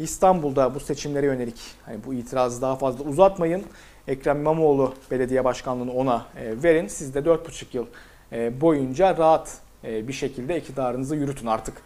İstanbul'da 0.00 0.74
bu 0.74 0.80
seçimlere 0.80 1.26
yönelik 1.26 1.60
hani 1.86 2.04
bu 2.06 2.14
itirazı 2.14 2.62
daha 2.62 2.76
fazla 2.76 3.04
uzatmayın. 3.04 3.64
Ekrem 4.08 4.36
İmamoğlu 4.36 4.94
belediye 5.10 5.44
başkanlığını 5.44 5.92
ona 5.92 6.26
e, 6.36 6.62
verin. 6.62 6.86
Siz 6.86 7.14
de 7.14 7.18
4,5 7.18 7.64
yıl 7.72 7.86
e, 8.32 8.60
boyunca 8.60 9.16
rahat 9.16 9.58
e, 9.84 10.08
bir 10.08 10.12
şekilde 10.12 10.58
iktidarınızı 10.58 11.16
yürütün 11.16 11.46
artık. 11.46 11.82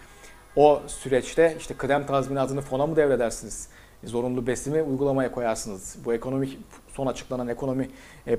O 0.56 0.83
süreçte 0.87 1.56
işte 1.59 1.75
kıdem 1.75 2.06
tazminatını 2.06 2.61
fona 2.61 2.87
mı 2.87 2.97
devredersiniz? 2.97 3.68
Zorunlu 4.04 4.47
besimi 4.47 4.83
uygulamaya 4.83 5.33
koyarsınız. 5.33 5.97
Bu 6.04 6.14
ekonomik 6.14 6.59
son 6.88 7.06
açıklanan 7.06 7.49
ekonomi 7.49 7.90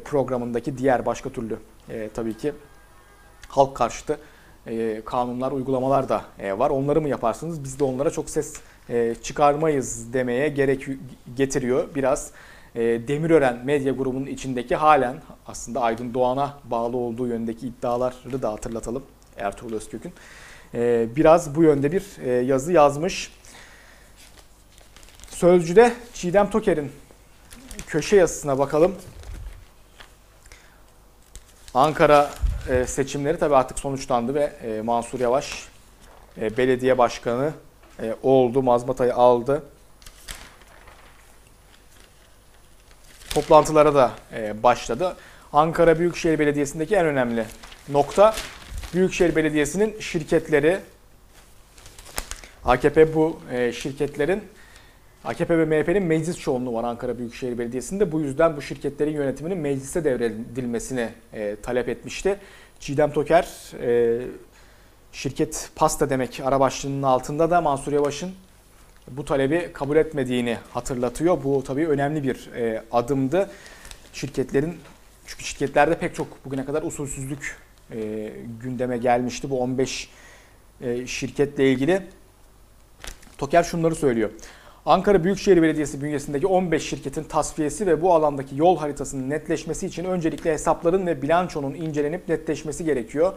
programındaki 0.06 0.78
diğer 0.78 1.06
başka 1.06 1.30
türlü 1.30 1.58
tabii 2.14 2.38
ki 2.38 2.54
halk 3.48 3.76
karşıtı 3.76 4.20
kanunlar, 5.06 5.52
uygulamalar 5.52 6.10
da 6.10 6.26
var. 6.58 6.70
Onları 6.70 7.02
mı 7.02 7.10
yaparsınız? 7.10 7.64
Biz 7.64 7.80
de 7.80 7.84
onlara 7.84 8.10
çok 8.10 8.30
ses 8.30 8.54
çıkarmayız 9.24 10.14
demeye 10.14 10.50
gerek 10.50 10.88
getiriyor 11.36 11.96
biraz. 11.96 12.32
Demirören 12.76 13.66
medya 13.66 13.94
grubunun 13.94 14.26
içindeki 14.26 14.76
halen 14.76 15.16
aslında 15.48 15.82
Aydın 15.82 16.14
Doğan'a 16.14 16.58
bağlı 16.64 16.98
olduğu 16.98 17.28
yöndeki 17.28 17.68
iddiaları 17.68 18.42
da 18.42 18.52
hatırlatalım 18.52 19.04
Ertuğrul 19.38 19.74
Özkök'ün. 19.74 20.14
Biraz 21.16 21.56
bu 21.56 21.64
yönde 21.64 21.92
bir 21.92 22.22
yazı 22.42 22.72
yazmış. 22.72 23.32
Sözcü'de 25.30 25.94
Çiğdem 26.14 26.50
Toker'in 26.50 26.92
köşe 27.88 28.16
yazısına 28.16 28.60
bakalım. 28.60 28.96
Ankara 31.74 32.32
seçimleri 32.86 33.40
tabii 33.40 33.56
artık 33.56 33.80
sonuçlandı 33.80 34.36
ve 34.36 34.82
Mansur 34.82 35.20
Yavaş 35.20 35.68
belediye 36.38 36.98
başkanı 36.98 37.54
oldu. 38.24 38.62
Mazbatayı 38.62 39.16
aldı. 39.16 39.64
toplantılara 43.36 43.96
da 43.96 44.12
e, 44.34 44.64
başladı. 44.64 45.16
Ankara 45.54 46.00
Büyükşehir 46.00 46.40
Belediyesi'ndeki 46.40 46.96
en 46.96 47.06
önemli 47.06 47.46
nokta 47.90 48.34
Büyükşehir 48.94 49.36
Belediyesi'nin 49.36 50.00
şirketleri 50.00 50.80
AKP 52.66 53.16
bu 53.16 53.40
e, 53.52 53.72
şirketlerin 53.72 54.44
AKP 55.24 55.58
ve 55.58 55.66
MHP'nin 55.66 56.04
meclis 56.04 56.40
çoğunluğu 56.40 56.74
var 56.74 56.84
Ankara 56.84 57.18
Büyükşehir 57.18 57.58
Belediyesi'nde. 57.58 58.12
Bu 58.12 58.20
yüzden 58.20 58.58
bu 58.58 58.62
şirketlerin 58.62 59.12
yönetiminin 59.12 59.58
meclise 59.58 60.04
devredilmesini 60.04 61.10
e, 61.34 61.56
talep 61.64 61.90
etmişti. 61.90 62.38
Çiğdem 62.80 63.12
Toker 63.12 63.48
şirket 65.16 65.70
pasta 65.76 66.10
demek 66.10 66.42
ara 66.44 66.60
başlığının 66.60 67.04
altında 67.04 67.52
da 67.52 67.62
Mansur 67.62 67.94
Yavaş'ın 67.94 68.32
bu 69.12 69.26
talebi 69.26 69.70
kabul 69.74 69.98
etmediğini 69.98 70.58
hatırlatıyor. 70.74 71.44
Bu 71.44 71.64
tabii 71.64 71.88
önemli 71.88 72.24
bir 72.24 72.50
e, 72.56 72.84
adımdı. 72.92 73.50
Şirketlerin 74.14 74.78
çünkü 75.26 75.44
şirketlerde 75.44 75.98
pek 76.00 76.16
çok 76.16 76.46
bugüne 76.46 76.66
kadar 76.66 76.84
usulsüzlük 76.84 77.58
e, 77.92 78.32
gündeme 78.64 78.98
gelmişti. 78.98 79.50
Bu 79.50 79.62
15 79.62 80.10
e, 80.82 81.08
şirketle 81.08 81.72
ilgili. 81.72 82.02
Toker 83.38 83.64
şunları 83.64 83.96
söylüyor. 83.96 84.30
Ankara 84.86 85.24
Büyükşehir 85.24 85.62
Belediyesi 85.62 86.02
bünyesindeki 86.02 86.48
15 86.48 86.90
şirketin 86.90 87.24
tasfiyesi 87.24 87.88
ve 87.88 88.02
bu 88.02 88.14
alandaki 88.14 88.58
yol 88.58 88.78
haritasının 88.78 89.30
netleşmesi 89.30 89.88
için 89.88 90.06
öncelikle 90.06 90.54
hesapların 90.54 91.08
ve 91.08 91.22
bilançonun 91.22 91.74
incelenip 91.74 92.30
netleşmesi 92.30 92.86
gerekiyor. 92.86 93.34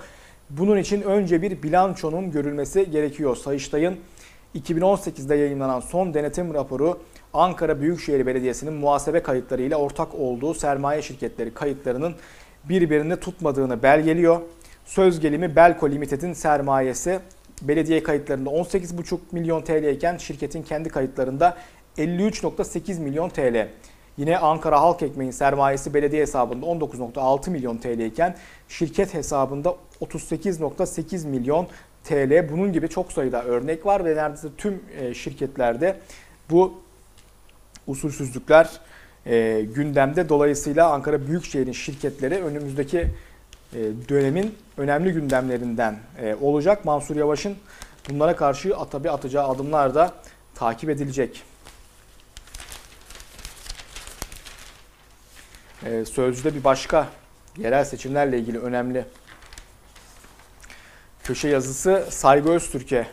Bunun 0.50 0.76
için 0.76 1.02
önce 1.02 1.42
bir 1.42 1.62
bilançonun 1.62 2.30
görülmesi 2.30 2.90
gerekiyor. 2.90 3.36
Sayıştay'ın 3.36 3.96
2018'de 4.54 5.34
yayınlanan 5.34 5.80
son 5.80 6.14
denetim 6.14 6.54
raporu 6.54 6.98
Ankara 7.32 7.80
Büyükşehir 7.80 8.26
Belediyesi'nin 8.26 8.72
muhasebe 8.72 9.22
kayıtları 9.22 9.62
ile 9.62 9.76
ortak 9.76 10.14
olduğu 10.14 10.54
sermaye 10.54 11.02
şirketleri 11.02 11.54
kayıtlarının 11.54 12.14
birbirini 12.68 13.16
tutmadığını 13.16 13.82
belgeliyor. 13.82 14.40
Söz 14.84 15.20
gelimi 15.20 15.56
Belko 15.56 15.90
Limited'in 15.90 16.32
sermayesi 16.32 17.20
belediye 17.62 18.02
kayıtlarında 18.02 18.50
18,5 18.50 19.18
milyon 19.32 19.62
TL 19.62 19.84
iken 19.84 20.16
şirketin 20.16 20.62
kendi 20.62 20.88
kayıtlarında 20.88 21.56
53,8 21.98 23.00
milyon 23.00 23.28
TL. 23.28 23.68
Yine 24.16 24.38
Ankara 24.38 24.80
Halk 24.80 25.02
Ekmeği'nin 25.02 25.32
sermayesi 25.32 25.94
belediye 25.94 26.22
hesabında 26.22 26.66
19,6 26.66 27.50
milyon 27.50 27.76
TL 27.76 27.98
iken 27.98 28.36
şirket 28.68 29.14
hesabında 29.14 29.76
38,8 30.00 31.26
milyon 31.26 31.68
TL. 32.04 32.52
Bunun 32.52 32.72
gibi 32.72 32.88
çok 32.88 33.12
sayıda 33.12 33.44
örnek 33.44 33.86
var 33.86 34.04
ve 34.04 34.16
neredeyse 34.16 34.48
tüm 34.58 34.82
e, 35.00 35.14
şirketlerde 35.14 35.96
bu 36.50 36.80
usulsüzlükler 37.86 38.70
e, 39.26 39.66
gündemde. 39.74 40.28
Dolayısıyla 40.28 40.92
Ankara 40.92 41.26
Büyükşehir'in 41.26 41.72
şirketleri 41.72 42.34
önümüzdeki 42.34 42.98
e, 42.98 43.78
dönemin 44.08 44.54
önemli 44.76 45.12
gündemlerinden 45.12 45.98
olacak. 46.40 46.84
Mansur 46.84 47.16
Yavaş'ın 47.16 47.56
bunlara 48.08 48.36
karşı 48.36 48.72
tabi 48.90 49.10
atacağı 49.10 49.48
adımlar 49.48 49.94
da 49.94 50.12
takip 50.54 50.90
edilecek. 50.90 51.42
Sözcüde 56.04 56.54
bir 56.54 56.64
başka 56.64 57.08
yerel 57.58 57.84
seçimlerle 57.84 58.38
ilgili 58.38 58.58
önemli 58.58 59.04
köşe 61.28 61.48
yazısı 61.48 62.06
Saygı 62.10 62.50
Öztürk'e 62.50 63.06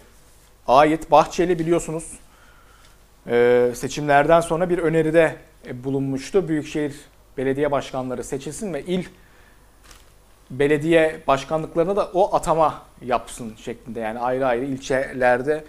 ait. 0.68 1.12
Bahçeli 1.12 1.60
biliyorsunuz 1.60 2.12
e, 3.28 3.72
seçimlerden 3.76 4.42
sonra 4.42 4.70
bir 4.70 4.78
öneride 4.78 5.36
bulunmuştu. 5.74 6.48
Büyükşehir 6.48 6.96
belediye 7.38 7.72
başkanları 7.72 8.24
seçilsin 8.24 8.74
ve 8.74 8.84
il 8.84 9.06
belediye 10.52 11.22
başkanlıklarına 11.28 11.96
da 11.96 12.10
o 12.14 12.36
atama 12.36 12.82
yapsın 13.02 13.54
şeklinde. 13.58 14.00
Yani 14.00 14.20
ayrı 14.20 14.48
ayrı 14.48 14.66
ilçelerde 14.66 15.64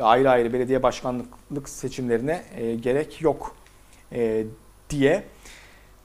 ayrı 0.00 0.30
ayrı 0.30 0.52
belediye 0.52 0.82
başkanlık 0.82 1.68
seçimlerine 1.68 2.42
e, 2.56 2.74
gerek 2.74 3.22
yok 3.22 3.56
e, 4.12 4.44
diye. 4.90 5.22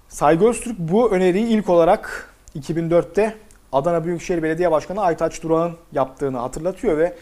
Saygı 0.10 0.50
Öztürk 0.50 0.80
bu 0.80 1.12
öneriyi 1.12 1.48
ilk 1.48 1.70
olarak 1.70 2.34
2004'te 2.56 3.36
Adana 3.72 4.06
Büyükşehir 4.06 4.44
Belediye 4.44 4.72
Başkanı 4.72 5.02
Aytaç 5.02 5.44
Durağ'ın 5.44 5.74
yaptığını 5.92 6.38
hatırlatıyor 6.38 6.98
ve 6.98 7.16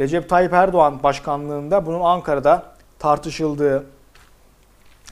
Recep 0.00 0.28
Tayyip 0.28 0.52
Erdoğan 0.52 1.02
başkanlığında 1.02 1.86
bunun 1.86 2.00
Ankara'da 2.00 2.76
tartışıldığı 2.98 3.86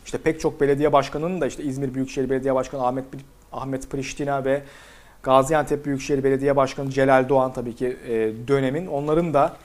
işte 0.04 0.18
pek 0.18 0.40
çok 0.40 0.60
belediye 0.60 0.92
başkanının 0.92 1.40
da 1.40 1.46
işte 1.46 1.62
İzmir 1.62 1.94
Büyükşehir 1.94 2.30
Belediye 2.30 2.54
Başkanı 2.54 2.86
Ahmet 2.86 3.04
Ahmet 3.52 3.90
Priştina 3.90 4.44
ve 4.44 4.62
Gaziantep 5.22 5.84
Büyükşehir 5.84 6.24
Belediye 6.24 6.56
Başkanı 6.56 6.90
Celal 6.90 7.28
Doğan 7.28 7.52
tabii 7.52 7.74
ki 7.74 7.96
e, 8.08 8.32
dönemin 8.48 8.86
onların 8.86 9.34
da 9.34 9.56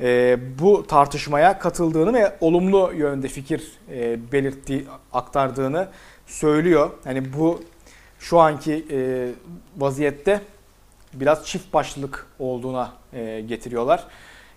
e, 0.00 0.38
bu 0.58 0.86
tartışmaya 0.86 1.58
katıldığını 1.58 2.12
ve 2.14 2.36
olumlu 2.40 2.92
yönde 2.94 3.28
fikir 3.28 3.72
e, 3.90 4.32
belirttiği, 4.32 4.84
aktardığını 5.12 5.88
söylüyor. 6.26 6.90
Yani 7.04 7.32
bu 7.32 7.62
şu 8.18 8.38
anki 8.38 8.84
vaziyette 9.76 10.40
biraz 11.14 11.46
çift 11.46 11.74
başlılık 11.74 12.26
olduğuna 12.38 12.92
getiriyorlar. 13.46 14.04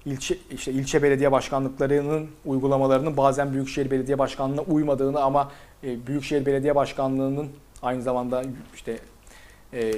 İlçe, 0.05 0.37
işte 0.51 0.71
ilçe 0.71 1.03
belediye 1.03 1.31
başkanlıklarının 1.31 2.27
uygulamalarının 2.45 3.17
bazen 3.17 3.53
Büyükşehir 3.53 3.91
Belediye 3.91 4.19
Başkanlığı'na 4.19 4.61
uymadığını 4.61 5.21
ama 5.21 5.51
Büyükşehir 5.83 6.45
Belediye 6.45 6.75
Başkanlığı'nın 6.75 7.49
aynı 7.81 8.01
zamanda 8.01 8.43
işte 8.75 8.97
e, 9.73 9.93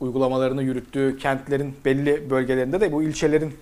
uygulamalarını 0.00 0.62
yürüttüğü 0.62 1.18
kentlerin 1.18 1.76
belli 1.84 2.30
bölgelerinde 2.30 2.80
de 2.80 2.92
bu 2.92 3.02
ilçelerin 3.02 3.54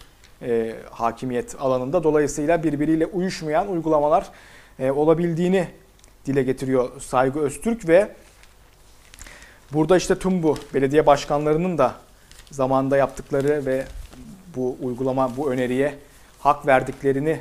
e, 0.42 0.74
hakimiyet 0.90 1.56
alanında 1.60 2.04
dolayısıyla 2.04 2.62
birbiriyle 2.62 3.06
uyuşmayan 3.06 3.68
uygulamalar 3.68 4.26
e, 4.78 4.90
olabildiğini 4.90 5.68
dile 6.26 6.42
getiriyor 6.42 7.00
Saygı 7.00 7.40
Öztürk 7.40 7.88
ve 7.88 8.08
burada 9.72 9.96
işte 9.96 10.18
tüm 10.18 10.42
bu 10.42 10.56
belediye 10.74 11.06
başkanlarının 11.06 11.78
da 11.78 11.94
zamanda 12.50 12.96
yaptıkları 12.96 13.66
ve 13.66 13.86
bu 14.56 14.76
uygulama 14.82 15.36
bu 15.36 15.52
öneriye 15.52 15.94
hak 16.38 16.66
verdiklerini 16.66 17.40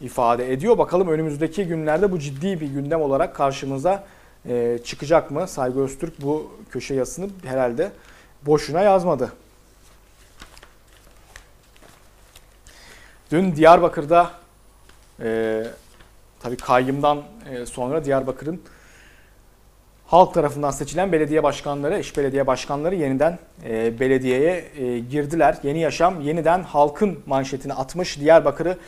ifade 0.00 0.52
ediyor. 0.52 0.78
Bakalım 0.78 1.08
önümüzdeki 1.08 1.66
günlerde 1.66 2.12
bu 2.12 2.18
ciddi 2.18 2.60
bir 2.60 2.66
gündem 2.66 3.00
olarak 3.00 3.34
karşımıza 3.34 4.04
e, 4.48 4.78
çıkacak 4.84 5.30
mı? 5.30 5.48
Saygı 5.48 5.80
Öztürk 5.80 6.22
bu 6.22 6.52
köşe 6.70 6.94
yazısını 6.94 7.30
herhalde 7.44 7.92
boşuna 8.42 8.80
yazmadı. 8.80 9.32
Dün 13.30 13.56
Diyarbakır'da 13.56 14.30
e, 15.20 15.62
tabii 16.40 16.56
kayyımdan 16.56 17.22
e, 17.50 17.66
sonra 17.66 18.04
Diyarbakır'ın 18.04 18.62
halk 20.12 20.34
tarafından 20.34 20.70
seçilen 20.70 21.12
belediye 21.12 21.42
başkanları, 21.42 22.00
iş 22.00 22.16
belediye 22.16 22.46
başkanları 22.46 22.94
yeniden 22.94 23.38
e, 23.68 24.00
belediyeye 24.00 24.64
e, 24.76 24.98
girdiler. 24.98 25.56
Yeni 25.62 25.80
yaşam 25.80 26.20
yeniden 26.20 26.62
halkın 26.62 27.18
manşetini 27.26 27.74
atmış. 27.74 28.20
Diyarbakır'ı 28.20 28.78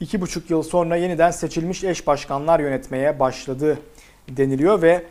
iki 0.00 0.20
buçuk 0.20 0.50
yıl 0.50 0.62
sonra 0.62 0.96
yeniden 0.96 1.30
seçilmiş 1.30 1.84
eş 1.84 2.06
başkanlar 2.06 2.60
yönetmeye 2.60 3.20
başladı 3.20 3.78
deniliyor 4.28 4.82
ve 4.82 5.04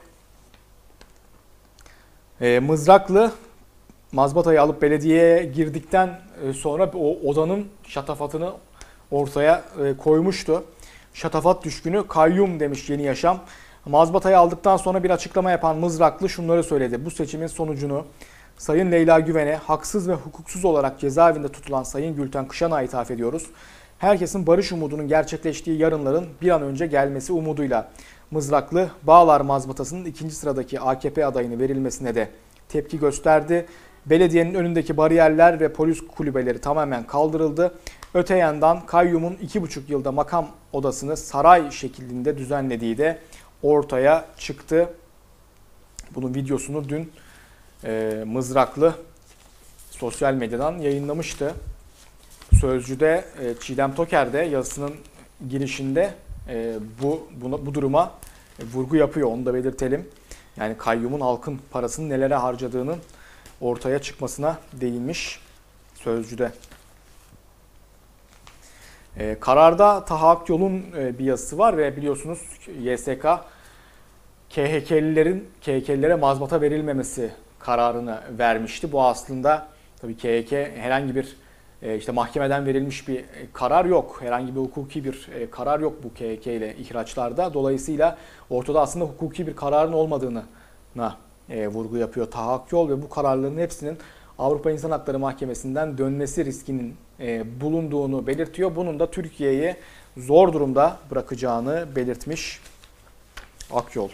e, 2.41 2.59
Mızraklı 2.59 3.31
mazbatayı 4.11 4.61
alıp 4.61 4.81
belediyeye 4.81 5.43
girdikten 5.43 6.19
e, 6.43 6.53
sonra 6.53 6.91
o 6.93 7.29
odanın 7.29 7.67
şatafatını 7.87 8.53
ortaya 9.11 9.63
e, 9.85 9.97
koymuştu. 9.97 10.63
Şatafat 11.13 11.63
düşkünü 11.63 12.07
kayyum 12.07 12.59
demiş 12.59 12.89
Yeni 12.89 13.03
Yaşam. 13.03 13.39
Mazbatayı 13.89 14.39
aldıktan 14.39 14.77
sonra 14.77 15.03
bir 15.03 15.09
açıklama 15.09 15.51
yapan 15.51 15.77
Mızraklı 15.77 16.29
şunları 16.29 16.63
söyledi. 16.63 17.05
Bu 17.05 17.11
seçimin 17.11 17.47
sonucunu 17.47 18.05
Sayın 18.57 18.91
Leyla 18.91 19.19
Güven'e 19.19 19.55
haksız 19.55 20.09
ve 20.09 20.13
hukuksuz 20.13 20.65
olarak 20.65 20.99
cezaevinde 20.99 21.47
tutulan 21.47 21.83
Sayın 21.83 22.15
Gülten 22.15 22.47
Kışan'a 22.47 22.81
ithaf 22.81 23.11
ediyoruz. 23.11 23.45
Herkesin 23.99 24.47
barış 24.47 24.71
umudunun 24.71 25.07
gerçekleştiği 25.07 25.77
yarınların 25.77 26.25
bir 26.41 26.49
an 26.49 26.61
önce 26.61 26.87
gelmesi 26.87 27.33
umuduyla 27.33 27.91
Mızraklı 28.31 28.89
Bağlar 29.03 29.41
mazbatasının 29.41 30.05
ikinci 30.05 30.35
sıradaki 30.35 30.79
AKP 30.79 31.25
adayını 31.25 31.59
verilmesine 31.59 32.15
de 32.15 32.29
tepki 32.67 32.99
gösterdi. 32.99 33.65
Belediyenin 34.05 34.53
önündeki 34.53 34.97
bariyerler 34.97 35.59
ve 35.59 35.73
polis 35.73 36.07
kulübeleri 36.07 36.61
tamamen 36.61 37.03
kaldırıldı. 37.03 37.73
Öte 38.13 38.35
yandan 38.35 38.85
kayyumun 38.85 39.33
iki 39.41 39.61
buçuk 39.61 39.89
yılda 39.89 40.11
makam 40.11 40.47
odasını 40.73 41.17
saray 41.17 41.71
şeklinde 41.71 42.37
düzenlediği 42.37 42.97
de 42.97 43.19
ortaya 43.63 44.25
çıktı. 44.37 44.89
Bunun 46.15 46.35
videosunu 46.35 46.89
dün 46.89 47.11
e, 47.83 48.23
Mızraklı 48.27 48.95
sosyal 49.91 50.33
medyadan 50.33 50.77
yayınlamıştı. 50.77 51.53
Sözcü'de 52.59 53.25
e, 53.41 53.53
Çiğdem 53.61 53.95
Toker 53.95 54.43
yazısının 54.43 54.93
girişinde 55.49 56.13
e, 56.49 56.75
bu 57.01 57.27
buna, 57.41 57.65
bu 57.65 57.73
duruma 57.73 58.11
vurgu 58.73 58.95
yapıyor. 58.95 59.31
Onu 59.31 59.45
da 59.45 59.53
belirtelim. 59.53 60.07
Yani 60.57 60.77
kayyumun 60.77 61.21
halkın 61.21 61.59
parasını 61.71 62.09
nelere 62.09 62.35
harcadığının 62.35 62.97
ortaya 63.61 63.99
çıkmasına 63.99 64.57
değinmiş 64.73 65.39
sözcüde. 65.95 66.51
E, 69.19 69.37
kararda 69.39 70.05
Taha 70.05 70.29
Akyol'un 70.29 70.83
e, 70.97 71.19
bir 71.19 71.25
yazısı 71.25 71.57
var 71.57 71.77
ve 71.77 71.97
biliyorsunuz 71.97 72.39
YSK 72.81 73.25
KHK'lilerin 74.49 75.47
KHK'lilere 75.61 76.15
mazbata 76.15 76.61
verilmemesi 76.61 77.31
kararını 77.59 78.19
vermişti. 78.39 78.91
Bu 78.91 79.03
aslında 79.03 79.67
tabii 80.01 80.17
KHK 80.17 80.51
herhangi 80.51 81.15
bir 81.15 81.35
e, 81.81 81.97
işte 81.97 82.11
mahkemeden 82.11 82.65
verilmiş 82.65 83.07
bir 83.07 83.25
karar 83.53 83.85
yok. 83.85 84.17
Herhangi 84.21 84.55
bir 84.55 84.59
hukuki 84.59 85.03
bir 85.03 85.29
e, 85.35 85.49
karar 85.49 85.79
yok 85.79 86.03
bu 86.03 86.09
KHK 86.13 86.47
ile 86.47 86.75
ihraçlarda. 86.75 87.53
Dolayısıyla 87.53 88.17
ortada 88.49 88.81
aslında 88.81 89.05
hukuki 89.05 89.47
bir 89.47 89.55
kararın 89.55 89.93
olmadığını 89.93 90.43
e, 91.49 91.67
vurgu 91.67 91.97
yapıyor 91.97 92.31
Taha 92.31 92.53
Akyol 92.53 92.89
ve 92.89 93.01
bu 93.01 93.09
kararların 93.09 93.57
hepsinin 93.57 93.97
Avrupa 94.39 94.71
İnsan 94.71 94.91
Hakları 94.91 95.19
Mahkemesi'nden 95.19 95.97
dönmesi 95.97 96.45
riskinin 96.45 96.95
e, 97.19 97.61
bulunduğunu 97.61 98.27
belirtiyor. 98.27 98.75
Bunun 98.75 98.99
da 98.99 99.11
Türkiye'yi 99.11 99.75
zor 100.17 100.53
durumda 100.53 100.97
bırakacağını 101.11 101.87
belirtmiş 101.95 102.59
Akyol. 103.71 104.09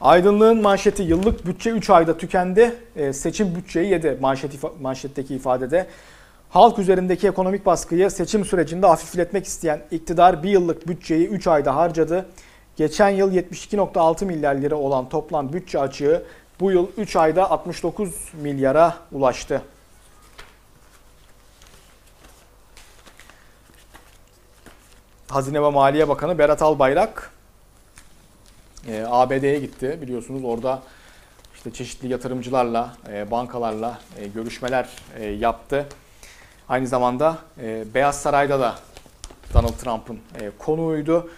Aydınlığın 0.00 0.62
manşeti 0.62 1.02
yıllık 1.02 1.46
bütçe 1.46 1.70
3 1.70 1.90
ayda 1.90 2.18
tükendi. 2.18 2.76
E, 2.96 3.12
seçim 3.12 3.54
bütçeyi 3.54 3.90
yedi 3.90 4.18
manşet, 4.20 4.80
manşetteki 4.80 5.34
ifadede. 5.34 5.86
Halk 6.50 6.78
üzerindeki 6.78 7.28
ekonomik 7.28 7.66
baskıyı 7.66 8.10
seçim 8.10 8.44
sürecinde 8.44 8.86
hafifletmek 8.86 9.46
isteyen 9.46 9.80
iktidar 9.90 10.42
bir 10.42 10.50
yıllık 10.50 10.88
bütçeyi 10.88 11.28
3 11.28 11.46
ayda 11.46 11.76
harcadı. 11.76 12.26
Geçen 12.76 13.08
yıl 13.08 13.32
72.6 13.32 14.24
milyar 14.24 14.54
lira 14.54 14.76
olan 14.76 15.08
toplam 15.08 15.52
bütçe 15.52 15.80
açığı 15.80 16.22
bu 16.60 16.70
yıl 16.70 16.86
3 16.96 17.16
ayda 17.16 17.50
69 17.50 18.14
milyara 18.42 18.94
ulaştı. 19.12 19.62
Hazine 25.28 25.62
ve 25.62 25.70
Maliye 25.70 26.08
Bakanı 26.08 26.38
Berat 26.38 26.62
Albayrak 26.62 27.30
e, 28.88 29.04
ABD'ye 29.08 29.58
gitti. 29.58 29.98
Biliyorsunuz 30.02 30.44
orada 30.44 30.82
işte 31.54 31.72
çeşitli 31.72 32.08
yatırımcılarla, 32.08 32.96
e, 33.12 33.30
bankalarla 33.30 33.98
e, 34.18 34.26
görüşmeler 34.26 34.88
e, 35.18 35.26
yaptı. 35.26 35.86
Aynı 36.68 36.86
zamanda 36.86 37.38
e, 37.60 37.84
Beyaz 37.94 38.20
Saray'da 38.20 38.60
da 38.60 38.74
Donald 39.54 39.72
Trump'ın 39.72 40.18
e, 40.40 40.50
konuğuydu. 40.58 41.30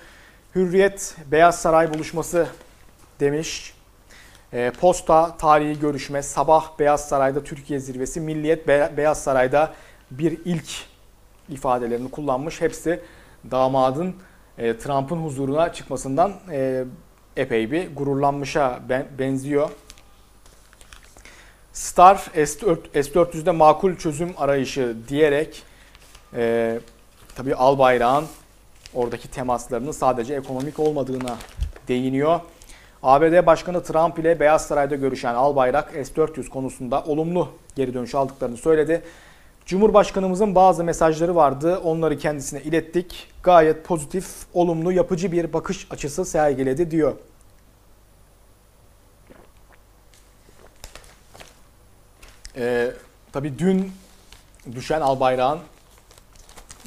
Hürriyet 0.55 1.17
Beyaz 1.27 1.61
Saray 1.61 1.95
buluşması 1.95 2.47
demiş. 3.21 3.75
E, 4.53 4.71
posta 4.81 5.37
tarihi 5.37 5.81
görüşme, 5.81 6.23
sabah 6.23 6.79
Beyaz 6.79 7.09
Saray'da 7.09 7.45
Türkiye 7.45 7.81
zirvesi, 7.81 8.21
Milliyet 8.21 8.69
Beyaz 8.69 9.23
Saray'da 9.23 9.75
bir 10.11 10.39
ilk 10.45 10.69
ifadelerini 11.49 12.11
kullanmış. 12.11 12.61
Hepsi 12.61 13.01
damadın 13.51 14.15
e, 14.59 14.79
Trump'ın 14.79 15.17
huzuruna 15.17 15.73
çıkmasından 15.73 16.33
e, 16.51 16.85
epey 17.37 17.71
bir 17.71 17.97
gururlanmışa 17.97 18.81
benziyor. 19.19 19.71
Star 21.73 22.17
S400'de 22.95 23.51
makul 23.51 23.97
çözüm 23.97 24.35
arayışı 24.37 24.97
diyerek 25.09 25.63
e, 26.37 26.79
tabii 27.37 27.55
Albayrak'ın 27.55 28.27
oradaki 28.95 29.31
temaslarının 29.31 29.93
sadece 29.93 30.35
ekonomik 30.35 30.79
olmadığına 30.79 31.37
değiniyor. 31.89 32.41
ABD 33.03 33.47
Başkanı 33.47 33.83
Trump 33.83 34.19
ile 34.19 34.41
Beyaz 34.41 34.67
Saray'da 34.67 34.95
görüşen 34.95 35.35
Albayrak 35.35 35.91
S-400 35.91 36.49
konusunda 36.49 37.03
olumlu 37.05 37.49
geri 37.77 37.95
dönüş 37.95 38.15
aldıklarını 38.15 38.57
söyledi. 38.57 39.03
Cumhurbaşkanımızın 39.67 40.55
bazı 40.55 40.85
mesajları 40.85 41.35
vardı. 41.35 41.79
Onları 41.79 42.19
kendisine 42.19 42.63
ilettik. 42.63 43.29
Gayet 43.43 43.85
pozitif, 43.85 44.27
olumlu, 44.55 44.93
yapıcı 44.93 45.33
bir 45.33 45.53
bakış 45.53 45.87
açısı 45.91 46.25
sergiledi 46.25 46.91
diyor. 46.91 47.13
Ee, 52.57 52.91
tabii 53.33 53.59
dün 53.59 53.93
düşen 54.75 55.01
Albayrak'ın 55.01 55.61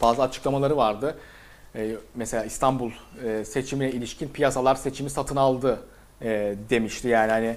bazı 0.01 0.21
açıklamaları 0.23 0.77
vardı. 0.77 1.17
Ee, 1.75 1.95
mesela 2.15 2.43
İstanbul 2.43 2.91
e, 3.25 3.45
seçimine 3.45 3.91
ilişkin 3.91 4.27
piyasalar 4.27 4.75
seçimi 4.75 5.09
satın 5.09 5.35
aldı 5.35 5.79
e, 6.21 6.55
demişti. 6.69 7.07
Yani 7.07 7.31
hani 7.31 7.55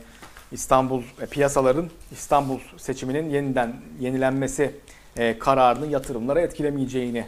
İstanbul 0.53 1.03
e, 1.21 1.27
piyasaların 1.27 1.91
İstanbul 2.13 2.59
seçiminin 2.77 3.31
yeniden 3.31 3.77
yenilenmesi 4.01 4.75
e, 5.17 5.39
kararının 5.39 5.91
yatırımlara 5.91 6.41
etkilemeyeceğini 6.41 7.25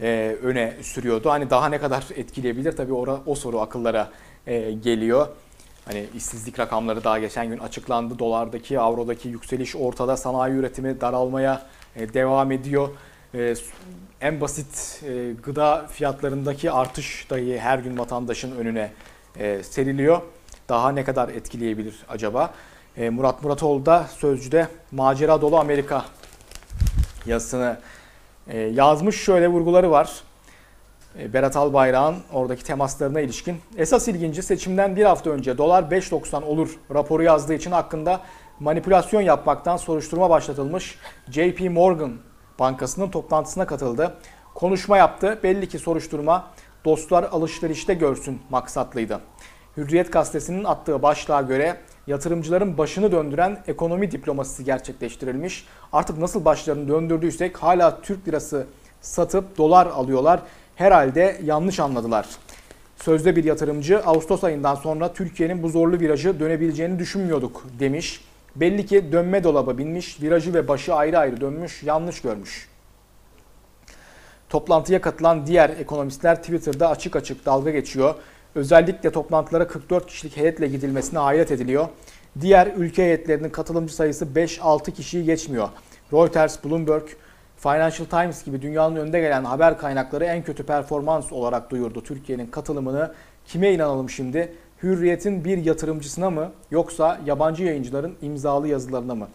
e, 0.00 0.36
öne 0.42 0.74
sürüyordu. 0.82 1.30
Hani 1.30 1.50
daha 1.50 1.68
ne 1.68 1.78
kadar 1.78 2.04
etkileyebilir 2.16 2.76
tabii 2.76 2.92
ora, 2.92 3.20
o 3.26 3.34
soru 3.34 3.60
akıllara 3.60 4.10
e, 4.46 4.72
geliyor. 4.72 5.28
Hani 5.84 6.06
işsizlik 6.16 6.58
rakamları 6.58 7.04
daha 7.04 7.18
geçen 7.18 7.48
gün 7.48 7.58
açıklandı. 7.58 8.18
Dolardaki, 8.18 8.80
avrodaki 8.80 9.28
yükseliş 9.28 9.76
ortada. 9.76 10.16
Sanayi 10.16 10.54
üretimi 10.54 11.00
daralmaya 11.00 11.62
e, 11.96 12.14
devam 12.14 12.52
ediyor. 12.52 12.88
En 14.20 14.40
basit 14.40 15.04
gıda 15.42 15.86
fiyatlarındaki 15.86 16.70
artış 16.70 17.26
dahi 17.30 17.58
her 17.58 17.78
gün 17.78 17.98
vatandaşın 17.98 18.56
önüne 18.56 18.92
seriliyor. 19.62 20.22
Daha 20.68 20.92
ne 20.92 21.04
kadar 21.04 21.28
etkileyebilir 21.28 21.94
acaba? 22.08 22.54
E, 22.96 23.10
Murat 23.10 23.42
Muratoğlu 23.42 23.86
da 23.86 24.06
Sözcü'de 24.16 24.68
macera 24.92 25.40
dolu 25.40 25.58
Amerika 25.58 26.04
yazısını 27.26 27.78
e, 28.48 28.58
yazmış. 28.58 29.20
Şöyle 29.20 29.48
vurguları 29.48 29.90
var. 29.90 30.10
E, 31.18 31.32
Berat 31.32 31.56
Albayrak'ın 31.56 32.16
oradaki 32.32 32.64
temaslarına 32.64 33.20
ilişkin. 33.20 33.56
Esas 33.76 34.08
ilginci 34.08 34.42
seçimden 34.42 34.96
bir 34.96 35.04
hafta 35.04 35.30
önce 35.30 35.58
dolar 35.58 35.82
5.90 35.82 36.44
olur 36.44 36.70
raporu 36.94 37.22
yazdığı 37.22 37.54
için 37.54 37.70
hakkında 37.70 38.20
manipülasyon 38.60 39.20
yapmaktan 39.20 39.76
soruşturma 39.76 40.30
başlatılmış 40.30 40.98
JP 41.30 41.60
Morgan 41.70 42.12
Bankası'nın 42.58 43.10
toplantısına 43.10 43.66
katıldı. 43.66 44.14
Konuşma 44.54 44.96
yaptı. 44.96 45.38
Belli 45.42 45.68
ki 45.68 45.78
soruşturma 45.78 46.50
dostlar 46.84 47.22
alışverişte 47.22 47.94
görsün 47.94 48.40
maksatlıydı. 48.50 49.20
Hürriyet 49.76 50.12
gazetesinin 50.12 50.64
attığı 50.64 51.02
başlığa 51.02 51.42
göre 51.42 51.76
yatırımcıların 52.06 52.78
başını 52.78 53.12
döndüren 53.12 53.58
ekonomi 53.66 54.10
diplomasisi 54.10 54.64
gerçekleştirilmiş. 54.64 55.66
Artık 55.92 56.18
nasıl 56.18 56.44
başlarını 56.44 56.88
döndürdüysek 56.88 57.56
hala 57.56 58.00
Türk 58.00 58.28
lirası 58.28 58.66
satıp 59.00 59.58
dolar 59.58 59.86
alıyorlar. 59.86 60.40
Herhalde 60.76 61.40
yanlış 61.44 61.80
anladılar. 61.80 62.26
Sözde 62.96 63.36
bir 63.36 63.44
yatırımcı 63.44 63.98
Ağustos 63.98 64.44
ayından 64.44 64.74
sonra 64.74 65.12
Türkiye'nin 65.12 65.62
bu 65.62 65.68
zorlu 65.68 66.00
virajı 66.00 66.40
dönebileceğini 66.40 66.98
düşünmüyorduk 66.98 67.64
demiş. 67.78 68.24
Belli 68.56 68.86
ki 68.86 69.12
dönme 69.12 69.44
dolaba 69.44 69.78
binmiş, 69.78 70.22
virajı 70.22 70.54
ve 70.54 70.68
başı 70.68 70.94
ayrı 70.94 71.18
ayrı 71.18 71.40
dönmüş, 71.40 71.82
yanlış 71.82 72.20
görmüş. 72.22 72.68
Toplantıya 74.48 75.00
katılan 75.00 75.46
diğer 75.46 75.70
ekonomistler 75.70 76.36
Twitter'da 76.36 76.88
açık 76.90 77.16
açık 77.16 77.46
dalga 77.46 77.70
geçiyor. 77.70 78.14
Özellikle 78.56 79.10
toplantılara 79.10 79.66
44 79.66 80.06
kişilik 80.06 80.36
heyetle 80.36 80.66
gidilmesine 80.66 81.18
hayret 81.18 81.50
ediliyor. 81.50 81.88
Diğer 82.40 82.66
ülke 82.76 83.02
heyetlerinin 83.02 83.50
katılımcı 83.50 83.94
sayısı 83.94 84.24
5-6 84.24 84.92
kişiyi 84.92 85.24
geçmiyor. 85.24 85.68
Reuters, 86.12 86.64
Bloomberg, 86.64 87.02
Financial 87.56 88.06
Times 88.06 88.44
gibi 88.44 88.62
dünyanın 88.62 88.96
önde 88.96 89.20
gelen 89.20 89.44
haber 89.44 89.78
kaynakları 89.78 90.24
en 90.24 90.42
kötü 90.42 90.62
performans 90.62 91.32
olarak 91.32 91.70
duyurdu 91.70 92.02
Türkiye'nin 92.02 92.46
katılımını. 92.46 93.14
Kime 93.46 93.72
inanalım 93.72 94.10
şimdi? 94.10 94.52
Hürriyet'in 94.82 95.44
bir 95.44 95.64
yatırımcısına 95.64 96.30
mı 96.30 96.52
yoksa 96.70 97.20
yabancı 97.26 97.64
yayıncıların 97.64 98.14
imzalı 98.22 98.68
yazılarına 98.68 99.14
mı? 99.14 99.28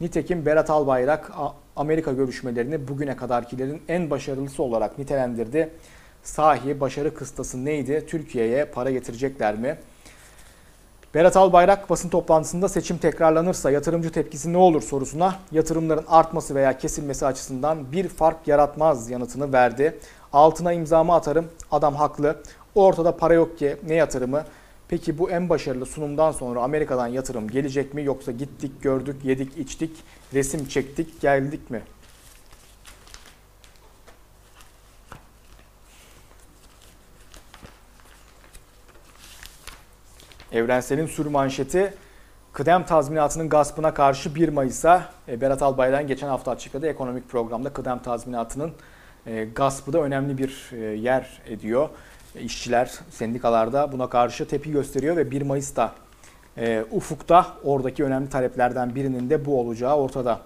Nitekim 0.00 0.46
Berat 0.46 0.70
Albayrak 0.70 1.32
Amerika 1.76 2.12
görüşmelerini 2.12 2.88
bugüne 2.88 3.16
kadarkilerin 3.16 3.82
en 3.88 4.10
başarılısı 4.10 4.62
olarak 4.62 4.98
nitelendirdi. 4.98 5.70
Sahi 6.28 6.80
başarı 6.80 7.14
kıstası 7.14 7.64
neydi? 7.64 8.04
Türkiye'ye 8.08 8.64
para 8.64 8.90
getirecekler 8.90 9.54
mi? 9.54 9.78
Berat 11.14 11.36
Albayrak 11.36 11.90
basın 11.90 12.08
toplantısında 12.08 12.68
seçim 12.68 12.98
tekrarlanırsa 12.98 13.70
yatırımcı 13.70 14.12
tepkisi 14.12 14.52
ne 14.52 14.56
olur 14.56 14.82
sorusuna 14.82 15.38
yatırımların 15.52 16.04
artması 16.08 16.54
veya 16.54 16.78
kesilmesi 16.78 17.26
açısından 17.26 17.92
bir 17.92 18.08
fark 18.08 18.48
yaratmaz 18.48 19.10
yanıtını 19.10 19.52
verdi. 19.52 19.98
Altına 20.32 20.72
imzamı 20.72 21.14
atarım 21.14 21.46
adam 21.70 21.94
haklı. 21.94 22.42
Ortada 22.74 23.16
para 23.16 23.34
yok 23.34 23.58
ki 23.58 23.76
ne 23.88 23.94
yatırımı? 23.94 24.44
Peki 24.88 25.18
bu 25.18 25.30
en 25.30 25.48
başarılı 25.48 25.86
sunumdan 25.86 26.32
sonra 26.32 26.60
Amerika'dan 26.60 27.06
yatırım 27.06 27.48
gelecek 27.48 27.94
mi 27.94 28.04
yoksa 28.04 28.32
gittik 28.32 28.82
gördük 28.82 29.16
yedik 29.24 29.58
içtik 29.58 29.90
resim 30.34 30.68
çektik 30.68 31.20
geldik 31.20 31.70
mi? 31.70 31.82
Evrensel'in 40.52 41.06
sür 41.06 41.26
manşeti 41.26 41.94
kıdem 42.52 42.86
tazminatının 42.86 43.48
gaspına 43.48 43.94
karşı 43.94 44.34
1 44.34 44.48
Mayıs'a 44.48 45.10
e, 45.28 45.40
Berat 45.40 45.62
Albayrak'ın 45.62 46.08
geçen 46.08 46.28
hafta 46.28 46.50
açıkladığı 46.50 46.86
ekonomik 46.86 47.28
programda 47.28 47.72
kıdem 47.72 47.98
tazminatının 47.98 48.72
e, 49.26 49.44
gaspı 49.44 49.92
da 49.92 49.98
önemli 49.98 50.38
bir 50.38 50.70
e, 50.72 50.76
yer 50.76 51.42
ediyor. 51.46 51.88
İşçiler, 52.40 52.90
sendikalarda 53.10 53.92
buna 53.92 54.08
karşı 54.08 54.48
tepki 54.48 54.72
gösteriyor 54.72 55.16
ve 55.16 55.30
1 55.30 55.42
Mayıs'ta 55.42 55.94
ufukta 56.90 57.46
oradaki 57.64 58.04
önemli 58.04 58.30
taleplerden 58.30 58.94
birinin 58.94 59.30
de 59.30 59.44
bu 59.44 59.60
olacağı 59.60 59.96
ortada. 59.96 60.40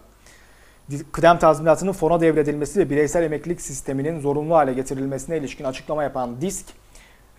Kıdem 1.12 1.38
tazminatının 1.38 1.92
fona 1.92 2.20
devredilmesi 2.20 2.80
ve 2.80 2.90
bireysel 2.90 3.22
emeklilik 3.22 3.60
sisteminin 3.60 4.20
zorunlu 4.20 4.54
hale 4.54 4.72
getirilmesine 4.72 5.38
ilişkin 5.38 5.64
açıklama 5.64 6.02
yapan 6.02 6.40
DISK, 6.40 6.66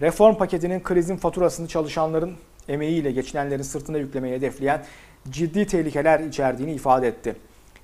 reform 0.02 0.36
paketinin 0.36 0.84
krizin 0.84 1.18
faturasını 1.18 1.68
çalışanların 1.68 2.36
emeğiyle 2.70 3.12
geçinenlerin 3.12 3.64
sırtına 3.64 3.98
yüklemeyi 3.98 4.36
hedefleyen 4.36 4.84
ciddi 5.30 5.68
tehlikeler 5.68 6.20
içerdiğini 6.20 6.74
ifade 6.74 7.08
etti. 7.08 7.36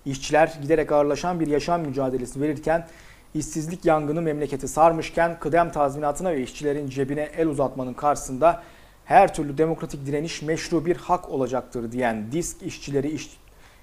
İşçiler 0.06 0.54
giderek 0.62 0.92
ağırlaşan 0.92 1.40
bir 1.40 1.48
yaşam 1.48 1.82
mücadelesi 1.82 2.42
verirken 2.42 2.88
işsizlik 3.34 3.86
yangını 3.86 4.22
memleketi 4.22 4.68
sarmışken 4.68 5.40
kıdem 5.40 5.72
tazminatına 5.72 6.32
ve 6.32 6.42
işçilerin 6.44 6.90
cebine 6.90 7.30
el 7.38 7.48
uzatmanın 7.48 7.94
karşısında 7.94 8.64
her 9.06 9.34
türlü 9.34 9.58
demokratik 9.58 10.06
direniş 10.06 10.42
meşru 10.42 10.86
bir 10.86 10.96
hak 10.96 11.30
olacaktır 11.30 11.92
diyen 11.92 12.32
disk 12.32 12.64
işçileri 12.64 13.12
iş, 13.12 13.38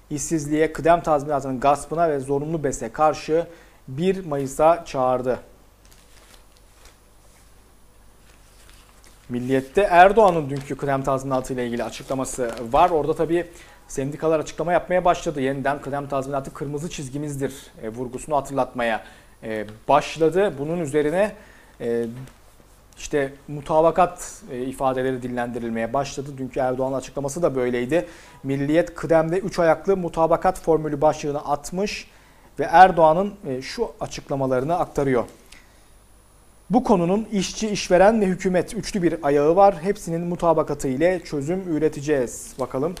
işsizliğe, 0.09 0.73
kıdem 0.73 1.01
tazminatının 1.01 1.59
gaspına 1.59 2.09
ve 2.09 2.19
zorunlu 2.19 2.63
bese 2.63 2.91
karşı 2.91 3.47
1 3.87 4.25
Mayıs'a 4.25 4.85
çağırdı. 4.85 5.39
Milliyet'te 9.29 9.81
Erdoğan'ın 9.81 10.49
dünkü 10.49 10.77
kıdem 10.77 11.03
tazminatı 11.03 11.53
ile 11.53 11.67
ilgili 11.67 11.83
açıklaması 11.83 12.51
var. 12.71 12.89
Orada 12.89 13.15
tabii 13.15 13.45
sendikalar 13.87 14.39
açıklama 14.39 14.73
yapmaya 14.73 15.05
başladı. 15.05 15.41
Yeniden 15.41 15.81
kıdem 15.81 16.07
tazminatı 16.07 16.53
kırmızı 16.53 16.89
çizgimizdir 16.89 17.53
e, 17.83 17.89
vurgusunu 17.89 18.35
hatırlatmaya 18.35 19.03
e, 19.43 19.65
başladı. 19.87 20.53
Bunun 20.59 20.79
üzerine 20.79 21.31
e, 21.81 22.05
işte 22.97 23.33
mutabakat 23.47 24.41
ifadeleri 24.67 25.21
dillendirilmeye 25.21 25.93
başladı. 25.93 26.29
Dünkü 26.37 26.59
Erdoğan 26.59 26.93
açıklaması 26.93 27.41
da 27.41 27.55
böyleydi. 27.55 28.05
Milliyet 28.43 28.95
kıdemde 28.95 29.39
3 29.39 29.59
ayaklı 29.59 29.97
mutabakat 29.97 30.59
formülü 30.59 31.01
başlığını 31.01 31.39
atmış 31.39 32.07
ve 32.59 32.63
Erdoğan'ın 32.63 33.61
şu 33.61 33.91
açıklamalarını 33.99 34.79
aktarıyor. 34.79 35.23
Bu 36.69 36.83
konunun 36.83 37.27
işçi, 37.31 37.69
işveren 37.69 38.21
ve 38.21 38.25
hükümet 38.25 38.73
üçlü 38.73 39.01
bir 39.01 39.15
ayağı 39.23 39.55
var. 39.55 39.75
Hepsinin 39.81 40.21
mutabakatı 40.21 40.87
ile 40.87 41.21
çözüm 41.23 41.77
üreteceğiz. 41.77 42.53
Bakalım 42.59 42.95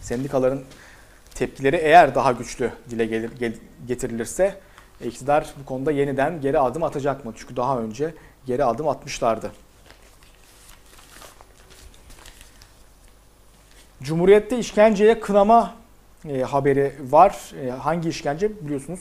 sendikaların 0.00 0.62
tepkileri 1.34 1.76
eğer 1.76 2.14
daha 2.14 2.32
güçlü 2.32 2.70
dile 2.90 3.06
gelir, 3.06 3.30
getirilirse 3.86 4.60
iktidar 5.04 5.54
bu 5.60 5.64
konuda 5.64 5.92
yeniden 5.92 6.40
geri 6.40 6.58
adım 6.58 6.82
atacak 6.82 7.24
mı? 7.24 7.32
Çünkü 7.36 7.56
daha 7.56 7.78
önce 7.78 8.14
geri 8.46 8.64
adım 8.64 8.88
atmışlardı. 8.88 9.52
Cumhuriyet'te 14.02 14.58
işkenceye 14.58 15.20
kınama 15.20 15.74
e, 16.28 16.42
haberi 16.42 16.92
var. 17.10 17.52
E, 17.64 17.70
hangi 17.70 18.08
işkence 18.08 18.64
biliyorsunuz? 18.64 19.00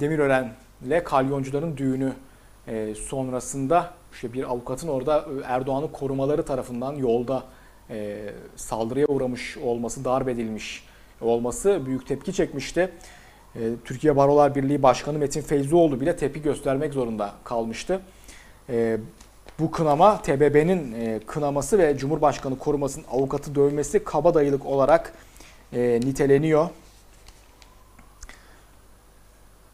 Demirören'le 0.00 1.04
kalyoncuların 1.04 1.76
düğünü 1.76 2.12
e, 2.68 2.94
sonrasında 2.94 3.90
işte 4.12 4.32
bir 4.32 4.50
avukatın 4.50 4.88
orada 4.88 5.18
e, 5.18 5.44
Erdoğan'ı 5.44 5.92
korumaları 5.92 6.42
tarafından 6.42 6.94
yolda 6.94 7.42
e, 7.90 8.18
saldırıya 8.56 9.06
uğramış 9.06 9.56
olması, 9.58 10.04
darp 10.04 10.28
edilmiş 10.28 10.84
olması 11.20 11.86
büyük 11.86 12.06
tepki 12.06 12.32
çekmişti. 12.32 12.92
E, 13.56 13.60
Türkiye 13.84 14.16
Barolar 14.16 14.54
Birliği 14.54 14.82
Başkanı 14.82 15.18
Metin 15.18 15.42
Feyzioğlu 15.42 16.00
bile 16.00 16.16
tepki 16.16 16.42
göstermek 16.42 16.94
zorunda 16.94 17.32
kalmıştı. 17.44 18.00
Bu 19.58 19.70
kınama 19.70 20.22
TBB'nin 20.22 20.94
kınaması 21.26 21.78
ve 21.78 21.96
Cumhurbaşkanı 21.96 22.58
korumasının 22.58 23.06
avukatı 23.10 23.54
dövmesi 23.54 24.04
kabadayılık 24.04 24.66
olarak 24.66 25.14
niteleniyor. 25.72 26.68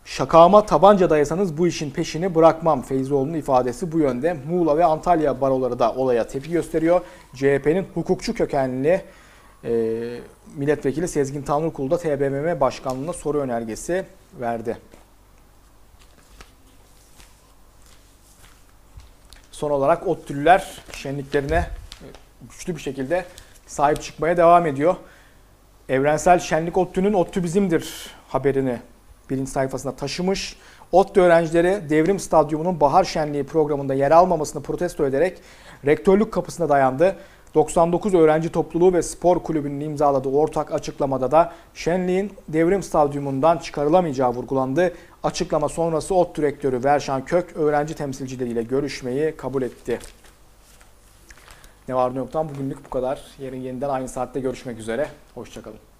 Şakağıma 0.06 0.66
tabanca 0.66 1.10
dayasanız 1.10 1.58
bu 1.58 1.66
işin 1.66 1.90
peşini 1.90 2.34
bırakmam. 2.34 2.82
Feyzoğlu'nun 2.82 3.34
ifadesi 3.34 3.92
bu 3.92 3.98
yönde. 3.98 4.36
Muğla 4.48 4.78
ve 4.78 4.84
Antalya 4.84 5.40
baroları 5.40 5.78
da 5.78 5.94
olaya 5.94 6.26
tepki 6.26 6.50
gösteriyor. 6.50 7.00
CHP'nin 7.34 7.86
hukukçu 7.94 8.34
kökenli 8.34 9.02
e, 9.64 9.70
milletvekili 10.56 11.08
Sezgin 11.08 11.42
Tanrıkulu 11.42 11.90
da 11.90 11.98
TBMM 11.98 12.60
başkanlığına 12.60 13.12
soru 13.12 13.40
önergesi 13.40 14.06
verdi. 14.40 14.78
Son 19.50 19.70
olarak 19.70 20.06
ODTÜ'lüler 20.06 20.82
şenliklerine 20.92 21.66
güçlü 22.50 22.76
bir 22.76 22.80
şekilde 22.80 23.24
sahip 23.66 24.02
çıkmaya 24.02 24.36
devam 24.36 24.66
ediyor. 24.66 24.96
Evrensel 25.88 26.38
Şenlik 26.38 26.76
ODTÜ'nün 26.76 27.12
ODTÜ 27.12 27.42
bizimdir 27.42 28.10
haberini 28.28 28.78
birinci 29.30 29.50
sayfasına 29.50 29.92
taşımış. 29.92 30.56
ODTÜ 30.92 31.20
öğrencileri 31.20 31.90
Devrim 31.90 32.20
Stadyumu'nun 32.20 32.80
bahar 32.80 33.04
şenliği 33.04 33.44
programında 33.44 33.94
yer 33.94 34.10
almamasını 34.10 34.62
protesto 34.62 35.06
ederek 35.06 35.38
rektörlük 35.86 36.32
kapısına 36.32 36.68
dayandı. 36.68 37.16
99 37.54 38.14
öğrenci 38.14 38.52
topluluğu 38.52 38.92
ve 38.92 39.02
spor 39.02 39.38
kulübünün 39.42 39.80
imzaladığı 39.80 40.28
ortak 40.28 40.72
açıklamada 40.72 41.30
da 41.30 41.52
şenliğin 41.74 42.32
Devrim 42.48 42.82
Stadyumu'ndan 42.82 43.58
çıkarılamayacağı 43.58 44.30
vurgulandı. 44.30 44.94
Açıklama 45.22 45.68
sonrası 45.68 46.14
ODTÜ 46.14 46.42
rektörü 46.42 46.84
Verşan 46.84 47.24
Kök 47.24 47.56
öğrenci 47.56 47.94
temsilcileriyle 47.94 48.62
görüşmeyi 48.62 49.36
kabul 49.36 49.62
etti. 49.62 49.98
Ne 51.88 51.94
var 51.94 52.14
ne 52.14 52.18
yoktan 52.18 52.48
bugünlük 52.48 52.84
bu 52.84 52.90
kadar. 52.90 53.22
Yarın 53.38 53.56
yeniden 53.56 53.88
aynı 53.88 54.08
saatte 54.08 54.40
görüşmek 54.40 54.78
üzere. 54.78 55.08
Hoşçakalın. 55.34 55.95